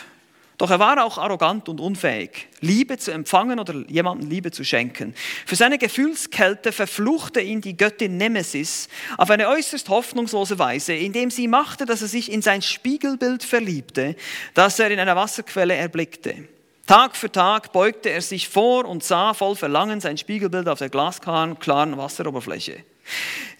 [0.58, 5.14] doch er war auch arrogant und unfähig, Liebe zu empfangen oder jemandem Liebe zu schenken.
[5.44, 11.48] Für seine Gefühlskälte verfluchte ihn die Göttin Nemesis auf eine äußerst hoffnungslose Weise, indem sie
[11.48, 14.16] machte, dass er sich in sein Spiegelbild verliebte,
[14.54, 16.48] das er in einer Wasserquelle erblickte.
[16.86, 20.88] Tag für Tag beugte er sich vor und sah voll Verlangen sein Spiegelbild auf der
[20.88, 22.84] glasklaren Wasseroberfläche.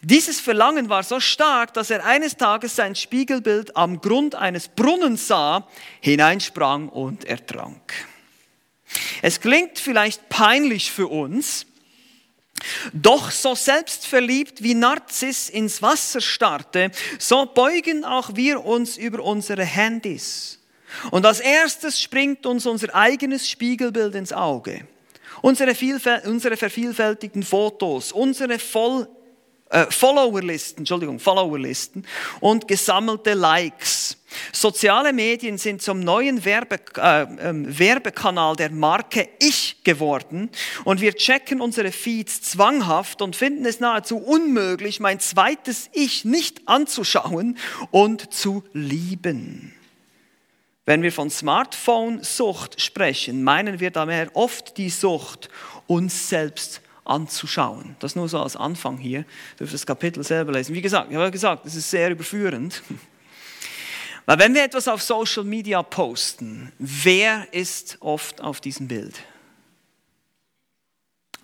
[0.09, 5.27] Dieses Verlangen war so stark, dass er eines Tages sein Spiegelbild am Grund eines Brunnens
[5.27, 5.67] sah,
[6.01, 7.93] hineinsprang und ertrank.
[9.21, 11.67] Es klingt vielleicht peinlich für uns,
[12.93, 19.65] doch so selbstverliebt wie Narzis ins Wasser starrte, so beugen auch wir uns über unsere
[19.65, 20.61] Handys.
[21.11, 24.87] Und als erstes springt uns unser eigenes Spiegelbild ins Auge.
[25.43, 25.75] Unsere,
[26.27, 29.09] unsere vervielfältigten Fotos, unsere voll
[29.71, 32.07] äh, Followerlisten, Entschuldigung, Followerlisten
[32.41, 34.17] und gesammelte Likes.
[34.53, 40.51] Soziale Medien sind zum neuen Werbe, äh, äh, Werbekanal der Marke Ich geworden
[40.85, 46.69] und wir checken unsere Feeds zwanghaft und finden es nahezu unmöglich, mein zweites Ich nicht
[46.69, 47.59] anzuschauen
[47.91, 49.73] und zu lieben.
[50.85, 55.49] Wenn wir von Smartphone-Sucht sprechen, meinen wir daher oft die Sucht,
[55.89, 57.97] uns selbst anzuschauen.
[58.01, 59.21] Das nur so als Anfang hier.
[59.21, 59.27] Ihr
[59.59, 60.75] dürft das Kapitel selber lesen.
[60.75, 62.83] Wie gesagt, ich habe gesagt, es ist sehr überführend.
[64.27, 69.15] Weil wenn wir etwas auf Social Media posten, wer ist oft auf diesem Bild?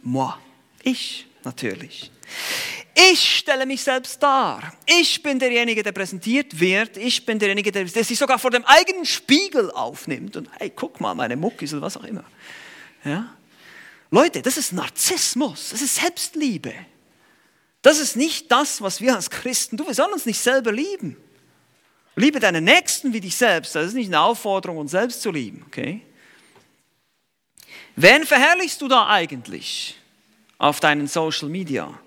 [0.03, 0.33] Moi.
[0.83, 2.11] Ich natürlich.
[2.95, 4.75] Ich stelle mich selbst dar.
[4.87, 6.97] Ich bin derjenige, der präsentiert wird.
[6.97, 11.01] Ich bin derjenige, der, der sich sogar vor dem eigenen Spiegel aufnimmt und hey, guck
[11.01, 12.25] mal, meine Muckis oder was auch immer.
[13.05, 13.35] Ja?
[14.13, 16.75] Leute, das ist Narzissmus, das ist Selbstliebe.
[17.81, 19.87] Das ist nicht das, was wir als Christen tun.
[19.87, 21.17] Wir sollen uns nicht selber lieben.
[22.15, 23.75] Liebe deinen Nächsten wie dich selbst.
[23.75, 25.65] Das ist nicht eine Aufforderung, uns selbst zu lieben.
[25.67, 26.03] Okay?
[27.97, 29.99] Wen verherrlichst du da eigentlich
[30.59, 31.99] auf deinen Social Media?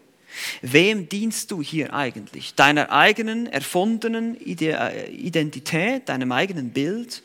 [0.61, 2.53] Wem dienst du hier eigentlich?
[2.53, 7.23] Deiner eigenen erfundenen äh, Identität, deinem eigenen Bild?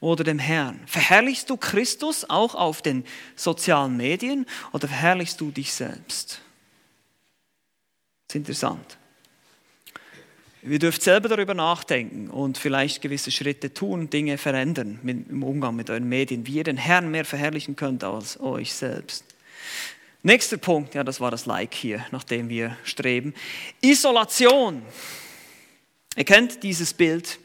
[0.00, 0.80] Oder dem Herrn?
[0.86, 3.04] Verherrlichst du Christus auch auf den
[3.36, 6.40] sozialen Medien oder verherrlichst du dich selbst?
[8.26, 8.98] Das ist interessant.
[10.62, 15.88] Wir dürft selber darüber nachdenken und vielleicht gewisse Schritte tun, Dinge verändern im Umgang mit
[15.88, 19.24] euren Medien, wie ihr den Herrn mehr verherrlichen könnt als euch selbst.
[20.22, 23.32] Nächster Punkt, ja, das war das Like hier, nach dem wir streben.
[23.80, 24.82] Isolation.
[26.14, 27.38] Ihr kennt dieses Bild.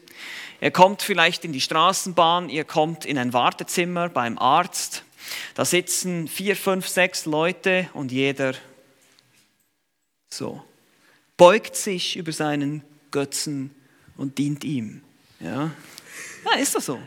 [0.66, 5.04] Ihr kommt vielleicht in die Straßenbahn, ihr kommt in ein Wartezimmer beim Arzt.
[5.54, 8.52] Da sitzen vier, fünf, sechs Leute und jeder
[10.28, 10.60] so
[11.36, 13.76] beugt sich über seinen Götzen
[14.16, 15.02] und dient ihm.
[15.38, 15.70] Ja,
[16.44, 16.98] ja ist das so.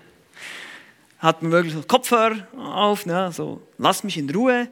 [1.18, 3.30] Hat man wirklich Kopfhörer auf, ne?
[3.34, 4.70] so lass mich in Ruhe.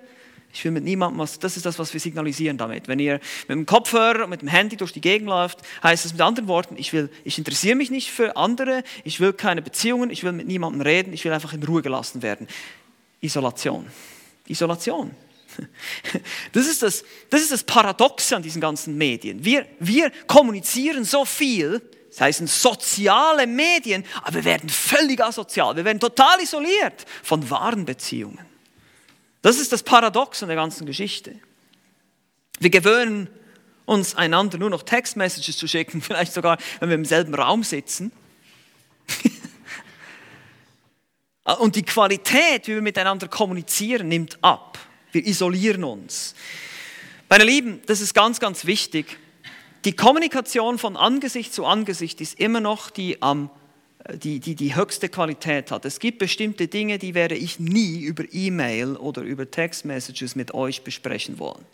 [0.54, 2.88] Ich will mit niemandem was, das ist das, was wir signalisieren damit.
[2.88, 6.22] Wenn ihr mit dem Kopfhörer, mit dem Handy durch die Gegend läuft, heißt es mit
[6.22, 10.24] anderen Worten, ich will, ich interessiere mich nicht für andere, ich will keine Beziehungen, ich
[10.24, 12.48] will mit niemandem reden, ich will einfach in Ruhe gelassen werden.
[13.22, 13.88] Isolation.
[14.48, 15.12] Isolation.
[16.54, 19.44] Das ist das, das ist das Paradoxe an diesen ganzen Medien.
[19.44, 25.86] Wir, wir kommunizieren so viel, das heißen soziale Medien, aber wir werden völlig asozial, wir
[25.86, 28.47] werden total isoliert von wahren Beziehungen.
[29.42, 31.36] Das ist das Paradox an der ganzen Geschichte.
[32.60, 33.30] Wir gewöhnen
[33.86, 38.12] uns einander nur noch Textmessages zu schicken, vielleicht sogar, wenn wir im selben Raum sitzen.
[41.60, 44.78] Und die Qualität, wie wir miteinander kommunizieren, nimmt ab.
[45.14, 46.36] Wir isolieren uns.
[47.30, 49.18] Meine Lieben, das ist ganz, ganz wichtig.
[49.86, 53.50] Die Kommunikation von Angesicht zu Angesicht ist immer noch die am
[54.14, 55.86] die, die die höchste Qualität hat.
[55.86, 60.84] Es gibt bestimmte Dinge, die werde ich nie über E-Mail oder über Textmessages mit euch
[60.84, 61.66] besprechen wollen.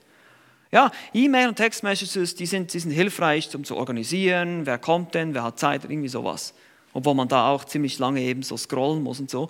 [0.72, 5.34] Ja, E-Mail und Textmessages, die sind, die sind hilfreich, um zu organisieren, wer kommt denn,
[5.36, 6.54] wer hat Zeit, irgendwie sowas.
[6.94, 9.50] Obwohl man da auch ziemlich lange eben so scrollen muss und so.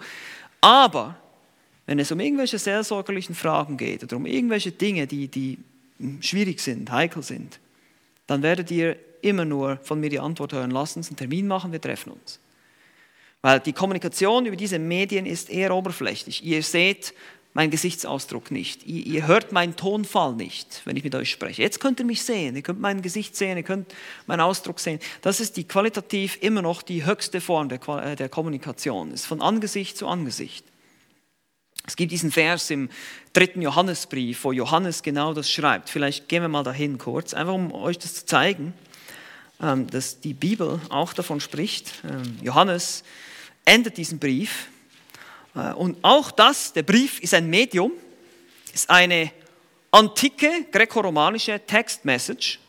[0.59, 1.15] Aber
[1.85, 5.59] wenn es um irgendwelche seelsorgerlichen Fragen geht oder um irgendwelche Dinge, die, die
[6.19, 7.59] schwierig sind, heikel sind,
[8.27, 11.71] dann werdet ihr immer nur von mir die Antwort hören, lasst uns einen Termin machen,
[11.71, 12.39] wir treffen uns.
[13.43, 16.43] Weil die Kommunikation über diese Medien ist eher oberflächlich.
[16.45, 17.13] Ihr seht
[17.53, 18.87] meinen Gesichtsausdruck nicht.
[18.87, 21.61] Ihr, ihr, hört meinen Tonfall nicht, wenn ich mit euch spreche.
[21.61, 23.93] Jetzt könnt ihr mich sehen, ihr könnt mein Gesicht sehen, ihr könnt
[24.27, 24.99] meinen Ausdruck sehen.
[25.21, 29.09] Das ist die qualitativ immer noch die höchste Form der, äh, der Kommunikation.
[29.09, 30.65] Es ist von Angesicht zu Angesicht.
[31.85, 32.87] Es gibt diesen Vers im
[33.33, 35.89] dritten Johannesbrief, wo Johannes genau das schreibt.
[35.89, 38.73] Vielleicht gehen wir mal dahin kurz, einfach um euch das zu zeigen,
[39.61, 41.91] ähm, dass die Bibel auch davon spricht.
[42.09, 43.03] Ähm, Johannes
[43.65, 44.67] endet diesen Brief.
[45.55, 47.91] Äh, und auch das, der Brief ist ein Medium,
[48.73, 49.31] ist eine
[49.91, 52.59] antike grekoromanische Textmessage,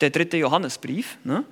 [0.00, 1.18] der dritte Johannesbrief.
[1.24, 1.44] Ne?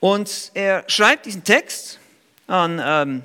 [0.00, 1.98] Und er schreibt diesen Text
[2.46, 3.22] an ähm,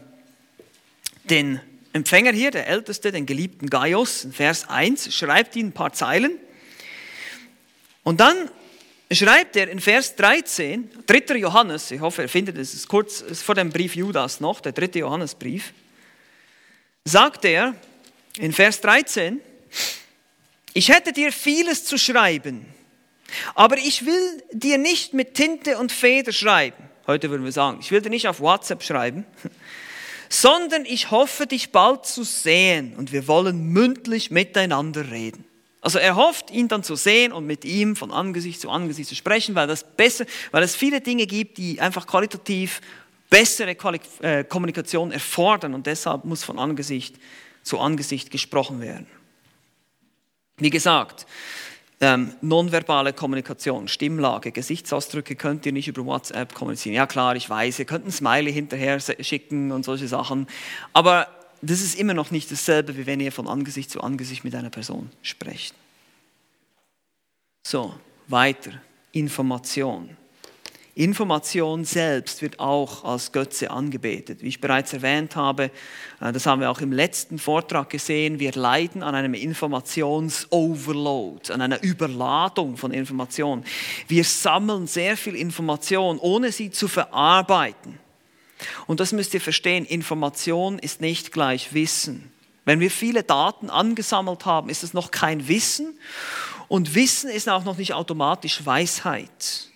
[1.29, 1.59] den
[1.93, 6.37] Empfänger hier, der Älteste, den geliebten Gaius, Vers 1, schreibt ihn ein paar Zeilen.
[8.03, 8.49] Und dann
[9.11, 11.37] schreibt er in Vers 13, 3.
[11.37, 14.71] Johannes, ich hoffe, er findet es, ist kurz ist vor dem Brief Judas noch, der
[14.71, 15.73] dritte Johannesbrief,
[17.03, 17.75] sagt er
[18.37, 19.39] in Vers 13,
[20.73, 22.65] ich hätte dir vieles zu schreiben,
[23.53, 26.83] aber ich will dir nicht mit Tinte und Feder schreiben.
[27.07, 29.25] Heute würden wir sagen, ich will dir nicht auf WhatsApp schreiben,
[30.29, 35.45] sondern ich hoffe, dich bald zu sehen und wir wollen mündlich miteinander reden.
[35.85, 39.13] Also er hofft, ihn dann zu sehen und mit ihm von Angesicht zu Angesicht zu
[39.13, 42.81] sprechen, weil, das besser, weil es viele Dinge gibt, die einfach qualitativ
[43.29, 43.77] bessere
[44.21, 47.17] äh, Kommunikation erfordern und deshalb muss von Angesicht
[47.61, 49.05] zu Angesicht gesprochen werden.
[50.57, 51.27] Wie gesagt,
[52.01, 56.95] ähm, nonverbale Kommunikation, Stimmlage, Gesichtsausdrücke könnt ihr nicht über WhatsApp kommunizieren.
[56.95, 60.47] Ja klar, ich weiß, ihr könnt ein Smiley hinterher schicken und solche Sachen,
[60.93, 61.27] aber
[61.69, 64.69] das ist immer noch nicht dasselbe, wie wenn ihr von Angesicht zu Angesicht mit einer
[64.69, 65.75] Person sprecht.
[67.65, 67.93] So,
[68.27, 68.71] weiter.
[69.11, 70.17] Information.
[70.95, 74.41] Information selbst wird auch als Götze angebetet.
[74.41, 75.65] Wie ich bereits erwähnt habe,
[76.21, 81.59] äh, das haben wir auch im letzten Vortrag gesehen, wir leiden an einem Informationsoverload, an
[81.59, 83.65] einer Überladung von Informationen.
[84.07, 88.04] Wir sammeln sehr viel Information, ohne sie zu verarbeiten.
[88.87, 92.31] Und das müsst ihr verstehen, Information ist nicht gleich Wissen.
[92.63, 95.99] Wenn wir viele Daten angesammelt haben, ist es noch kein Wissen
[96.67, 99.69] und Wissen ist auch noch nicht automatisch Weisheit.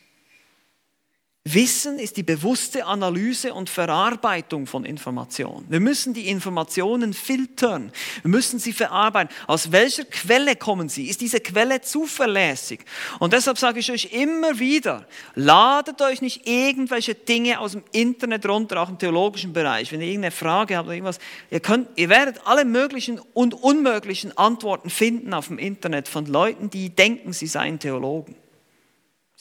[1.46, 5.66] Wissen ist die bewusste Analyse und Verarbeitung von Informationen.
[5.70, 7.92] Wir müssen die Informationen filtern.
[8.22, 9.34] Wir müssen sie verarbeiten.
[9.48, 11.08] Aus welcher Quelle kommen sie?
[11.08, 12.82] Ist diese Quelle zuverlässig?
[13.20, 18.46] Und deshalb sage ich euch immer wieder, ladet euch nicht irgendwelche Dinge aus dem Internet
[18.46, 19.92] runter, auch im theologischen Bereich.
[19.94, 21.20] Wenn ihr irgendeine Frage habt oder irgendwas,
[21.50, 26.70] ihr, könnt, ihr werdet alle möglichen und unmöglichen Antworten finden auf dem Internet von Leuten,
[26.70, 28.36] die denken, sie seien Theologen.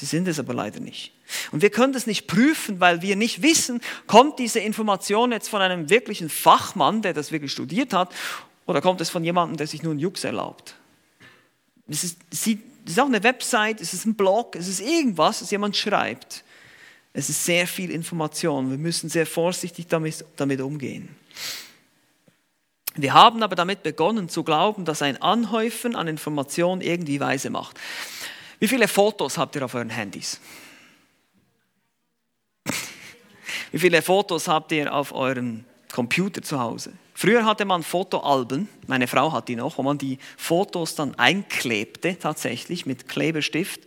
[0.01, 1.13] Sie sind es aber leider nicht.
[1.51, 5.61] Und wir können das nicht prüfen, weil wir nicht wissen, kommt diese Information jetzt von
[5.61, 8.15] einem wirklichen Fachmann, der das wirklich studiert hat,
[8.67, 10.77] oder kommt es von jemandem, der sich nur einen Jux erlaubt.
[11.89, 15.51] Es ist, es ist auch eine Website, es ist ein Blog, es ist irgendwas, das
[15.51, 16.45] jemand schreibt.
[17.13, 18.71] Es ist sehr viel Information.
[18.71, 21.09] Wir müssen sehr vorsichtig damit, damit umgehen.
[22.95, 27.79] Wir haben aber damit begonnen zu glauben, dass ein Anhäufen an Informationen irgendwie weise macht.
[28.59, 30.41] Wie viele Fotos habt ihr auf euren Handys?
[33.73, 36.93] Wie viele Fotos habt ihr auf eurem Computer zu Hause?
[37.15, 42.17] Früher hatte man Fotoalben, meine Frau hat die noch, wo man die Fotos dann einklebte,
[42.19, 43.81] tatsächlich mit Klebestift.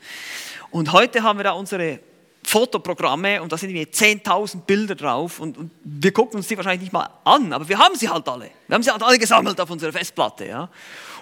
[0.70, 2.00] Und heute haben wir da unsere
[2.44, 6.82] Fotoprogramme und da sind wir 10.000 Bilder drauf und, und, wir gucken uns die wahrscheinlich
[6.82, 8.50] nicht mal an, aber wir haben sie halt alle.
[8.68, 10.48] Wir haben sie halt alle gesammelt auf unserer Festplatte.
[10.48, 10.70] Ja?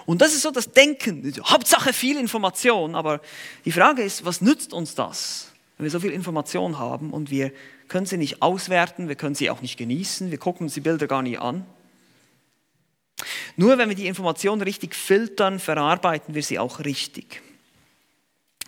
[0.06, 1.32] Und das ist so das Denken.
[1.44, 3.20] Hauptsache viel Information, aber
[3.64, 7.52] die Frage ist, was nützt uns das, wenn wir so viel Information haben und wir
[7.88, 11.06] können sie nicht auswerten, wir können sie auch nicht genießen, wir gucken uns die Bilder
[11.06, 11.64] gar nicht an.
[13.56, 17.42] Nur wenn wir die Information richtig filtern, verarbeiten wir sie auch richtig.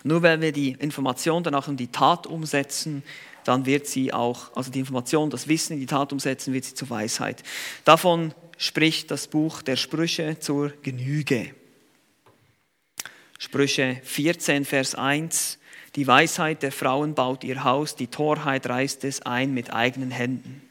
[0.03, 3.03] Nur wenn wir die Information dann auch in die Tat umsetzen,
[3.45, 6.75] dann wird sie auch, also die Information, das Wissen in die Tat umsetzen, wird sie
[6.75, 7.43] zur Weisheit.
[7.85, 11.53] Davon spricht das Buch der Sprüche zur Genüge.
[13.39, 15.59] Sprüche 14, Vers 1.
[15.95, 20.61] Die Weisheit der Frauen baut ihr Haus, die Torheit reißt es ein mit eigenen Händen.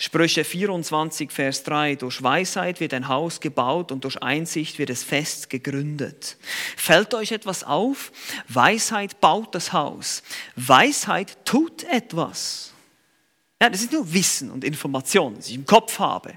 [0.00, 1.96] Sprüche 24, Vers 3.
[1.96, 6.36] Durch Weisheit wird ein Haus gebaut und durch Einsicht wird es fest gegründet.
[6.76, 8.12] Fällt euch etwas auf?
[8.46, 10.22] Weisheit baut das Haus.
[10.54, 12.72] Weisheit tut etwas.
[13.60, 16.34] Ja, das ist nur Wissen und Information, das ich im Kopf habe,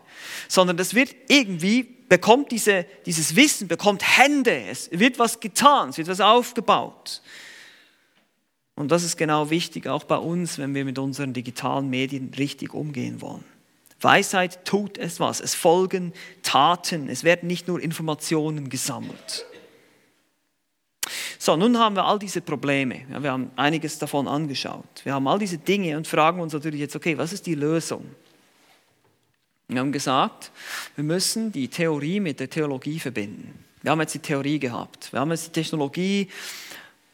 [0.48, 5.98] sondern das wird irgendwie, bekommt diese, dieses Wissen, bekommt Hände, es wird was getan, es
[5.98, 7.22] wird was aufgebaut.
[8.76, 12.74] Und das ist genau wichtig auch bei uns, wenn wir mit unseren digitalen Medien richtig
[12.74, 13.44] umgehen wollen.
[14.00, 15.40] Weisheit tut es was.
[15.40, 17.08] Es folgen Taten.
[17.08, 19.46] Es werden nicht nur Informationen gesammelt.
[21.44, 23.02] So, nun haben wir all diese Probleme.
[23.10, 25.02] Ja, wir haben einiges davon angeschaut.
[25.04, 28.06] Wir haben all diese Dinge und fragen uns natürlich jetzt, okay, was ist die Lösung?
[29.68, 30.52] Wir haben gesagt,
[30.94, 33.66] wir müssen die Theorie mit der Theologie verbinden.
[33.82, 35.12] Wir haben jetzt die Theorie gehabt.
[35.12, 36.28] Wir haben jetzt die Technologie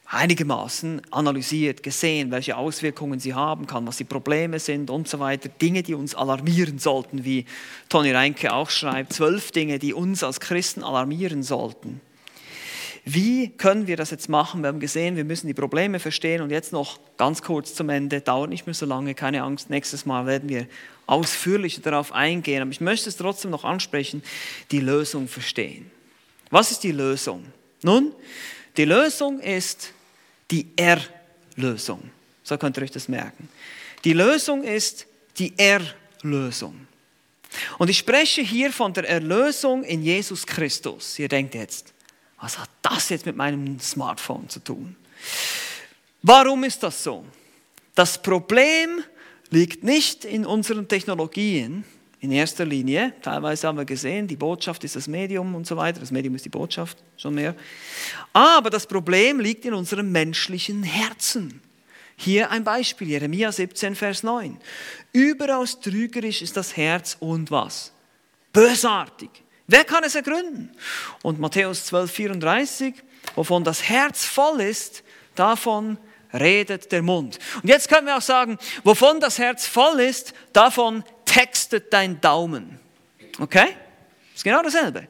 [0.04, 5.48] einigermaßen analysiert, gesehen, welche Auswirkungen sie haben kann, was die Probleme sind und so weiter.
[5.48, 7.46] Dinge, die uns alarmieren sollten, wie
[7.88, 12.02] Toni Reinke auch schreibt, zwölf Dinge, die uns als Christen alarmieren sollten.
[13.04, 14.62] Wie können wir das jetzt machen?
[14.62, 18.20] Wir haben gesehen, wir müssen die Probleme verstehen und jetzt noch ganz kurz zum Ende,
[18.20, 20.66] dauert nicht mehr so lange, keine Angst, nächstes Mal werden wir
[21.06, 24.22] ausführlicher darauf eingehen, aber ich möchte es trotzdem noch ansprechen,
[24.70, 25.90] die Lösung verstehen.
[26.50, 27.44] Was ist die Lösung?
[27.82, 28.12] Nun,
[28.76, 29.92] die Lösung ist
[30.50, 32.10] die Erlösung.
[32.42, 33.48] So könnt ihr euch das merken.
[34.04, 35.06] Die Lösung ist
[35.38, 36.86] die Erlösung.
[37.78, 41.18] Und ich spreche hier von der Erlösung in Jesus Christus.
[41.18, 41.92] Ihr denkt jetzt,
[42.40, 44.96] was hat das jetzt mit meinem Smartphone zu tun?
[46.22, 47.24] Warum ist das so?
[47.94, 49.02] Das Problem
[49.50, 51.84] liegt nicht in unseren Technologien,
[52.20, 53.12] in erster Linie.
[53.22, 56.00] Teilweise haben wir gesehen, die Botschaft ist das Medium und so weiter.
[56.00, 57.54] Das Medium ist die Botschaft, schon mehr.
[58.32, 61.60] Aber das Problem liegt in unserem menschlichen Herzen.
[62.16, 64.58] Hier ein Beispiel, Jeremia 17, Vers 9.
[65.12, 67.92] Überaus trügerisch ist das Herz und was?
[68.52, 69.30] Bösartig.
[69.68, 70.74] Wer kann es ergründen?
[71.22, 72.94] Und Matthäus 12, 34,
[73.36, 75.04] wovon das Herz voll ist,
[75.34, 75.98] davon
[76.32, 77.38] redet der Mund.
[77.62, 82.80] Und jetzt können wir auch sagen, wovon das Herz voll ist, davon textet dein Daumen.
[83.38, 83.76] Okay?
[84.34, 85.06] Ist genau dasselbe.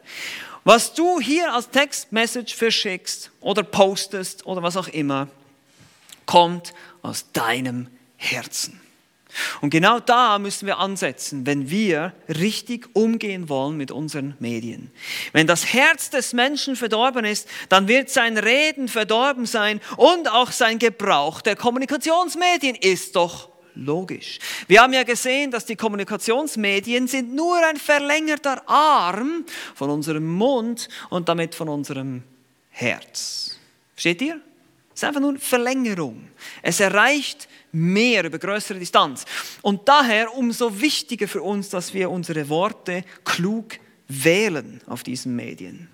[0.64, 5.28] Was du hier als Textmessage verschickst oder postest oder was auch immer,
[6.26, 8.80] kommt aus deinem Herzen.
[9.60, 14.90] Und genau da müssen wir ansetzen, wenn wir richtig umgehen wollen mit unseren Medien.
[15.32, 20.52] Wenn das Herz des Menschen verdorben ist, dann wird sein Reden verdorben sein und auch
[20.52, 24.38] sein Gebrauch der Kommunikationsmedien ist doch logisch.
[24.66, 30.88] Wir haben ja gesehen, dass die Kommunikationsmedien sind nur ein verlängerter Arm von unserem Mund
[31.10, 32.22] und damit von unserem
[32.70, 33.56] Herz.
[33.94, 34.40] Versteht ihr?
[34.98, 36.26] Es ist einfach nur eine Verlängerung.
[36.60, 39.26] Es erreicht mehr über größere Distanz.
[39.62, 43.78] Und daher umso wichtiger für uns, dass wir unsere Worte klug
[44.08, 45.88] wählen auf diesen Medien.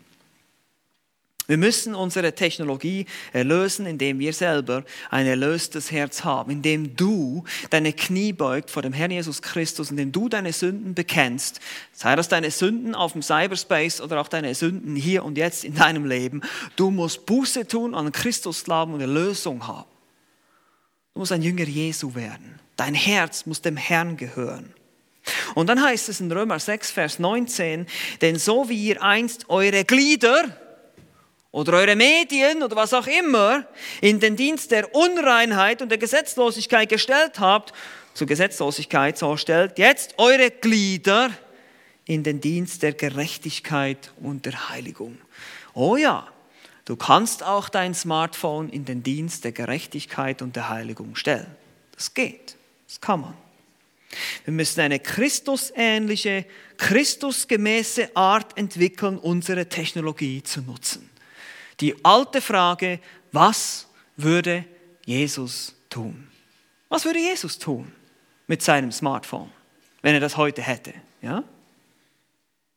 [1.47, 7.93] Wir müssen unsere Technologie erlösen, indem wir selber ein erlöstes Herz haben, indem du deine
[7.93, 11.61] Knie beugt vor dem Herrn Jesus Christus, indem du deine Sünden bekennst,
[11.93, 15.75] sei das deine Sünden auf dem Cyberspace oder auch deine Sünden hier und jetzt in
[15.75, 16.41] deinem Leben.
[16.77, 19.89] Du musst Buße tun, an Christus glauben und Erlösung haben.
[21.13, 22.59] Du musst ein Jünger Jesu werden.
[22.77, 24.73] Dein Herz muss dem Herrn gehören.
[25.55, 27.87] Und dann heißt es in Römer 6, Vers 19,
[28.21, 30.45] denn so wie ihr einst eure Glieder,
[31.55, 33.65] oder eure Medien oder was auch immer
[34.01, 37.73] in den Dienst der Unreinheit und der Gesetzlosigkeit gestellt habt,
[38.13, 41.31] zur Gesetzlosigkeit so stellt, jetzt eure Glieder
[42.07, 45.17] in den Dienst der Gerechtigkeit und der Heiligung.
[45.75, 46.27] Oh ja,
[46.87, 51.47] du kannst auch dein Smartphone in den Dienst der Gerechtigkeit und der Heiligung stellen.
[51.95, 52.57] Das geht,
[52.89, 53.35] das kann man.
[54.45, 56.47] Wir müssen eine Christusähnliche,
[56.79, 61.14] Christusgemäße Art entwickeln, unsere Technologie zu nutzen.
[61.81, 63.01] Die alte Frage,
[63.33, 64.65] was würde
[65.05, 66.29] Jesus tun?
[66.89, 67.91] Was würde Jesus tun
[68.47, 69.51] mit seinem Smartphone,
[70.03, 70.95] wenn er das heute hätte?
[71.23, 71.43] Ja?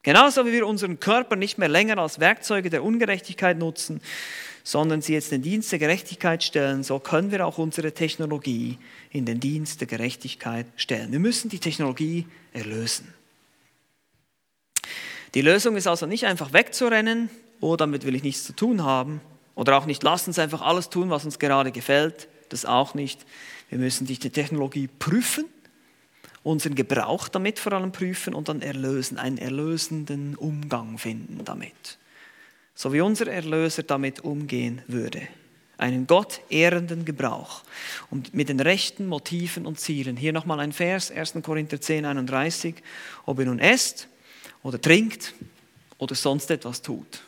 [0.01, 4.01] Genauso wie wir unseren Körper nicht mehr länger als Werkzeuge der Ungerechtigkeit nutzen,
[4.63, 8.77] sondern sie jetzt in den Dienst der Gerechtigkeit stellen, so können wir auch unsere Technologie
[9.11, 11.11] in den Dienst der Gerechtigkeit stellen.
[11.11, 13.13] Wir müssen die Technologie erlösen.
[15.33, 17.29] Die Lösung ist also nicht einfach wegzurennen,
[17.61, 19.21] oh, damit will ich nichts zu tun haben.
[19.55, 22.27] Oder auch nicht, lass uns einfach alles tun, was uns gerade gefällt.
[22.49, 23.25] Das auch nicht.
[23.69, 25.45] Wir müssen die Technologie prüfen,
[26.43, 31.97] unseren Gebrauch damit vor allem prüfen und dann erlösen, einen erlösenden Umgang finden damit.
[32.75, 35.27] So wie unser Erlöser damit umgehen würde.
[35.77, 37.61] einen Gott ehrenden Gebrauch
[38.09, 40.17] und mit den rechten Motiven und Zielen.
[40.17, 41.35] Hier nochmal ein Vers, 1.
[41.43, 42.75] Korinther 10, 31.
[43.25, 44.07] Ob ihr nun esst
[44.63, 45.33] oder trinkt
[45.97, 47.21] oder sonst etwas tut.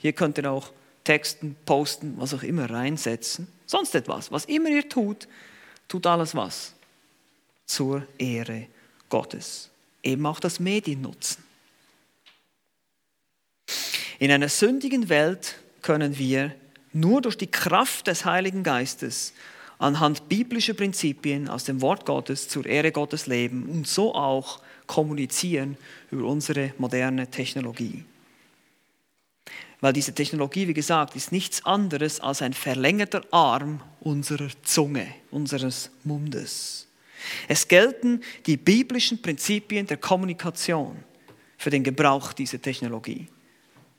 [0.00, 0.72] Hier könnt ihr auch
[1.04, 3.48] Texten, Posten, was auch immer reinsetzen.
[3.66, 4.32] Sonst etwas.
[4.32, 5.28] Was immer ihr tut,
[5.88, 6.74] tut alles was?
[7.66, 8.66] Zur Ehre
[9.08, 9.68] Gottes.
[10.02, 11.44] Eben auch das Medien nutzen.
[14.18, 16.54] In einer sündigen Welt können wir
[16.92, 19.34] nur durch die Kraft des Heiligen Geistes
[19.78, 25.76] anhand biblischer Prinzipien aus dem Wort Gottes zur Ehre Gottes leben und so auch kommunizieren
[26.10, 28.04] über unsere moderne Technologie.
[29.80, 35.90] Weil diese Technologie, wie gesagt, ist nichts anderes als ein verlängerter Arm unserer Zunge, unseres
[36.04, 36.86] Mundes.
[37.48, 41.04] Es gelten die biblischen Prinzipien der Kommunikation
[41.56, 43.28] für den Gebrauch dieser Technologie.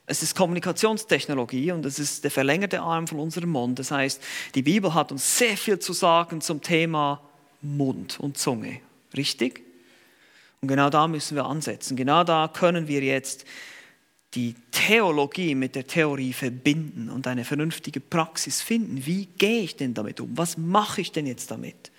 [0.06, 3.78] Es ist Kommunikationstechnologie und es ist der verlängerte Arm von unserem Mund.
[3.78, 4.20] Das heißt,
[4.54, 7.22] die Bibel hat uns sehr viel zu sagen zum Thema
[7.60, 8.80] Mund und Zunge.
[9.16, 9.62] Richtig?
[10.60, 11.96] Und genau da müssen wir ansetzen.
[11.96, 13.44] Genau da können wir jetzt
[14.34, 19.04] die Theologie mit der Theorie verbinden und eine vernünftige Praxis finden.
[19.04, 20.36] Wie gehe ich denn damit um?
[20.36, 21.90] Was mache ich denn jetzt damit?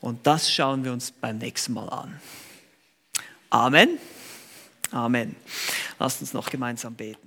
[0.00, 2.20] Und das schauen wir uns beim nächsten Mal an.
[3.50, 3.98] Amen.
[4.90, 5.34] Amen.
[5.98, 7.23] Lasst uns noch gemeinsam beten.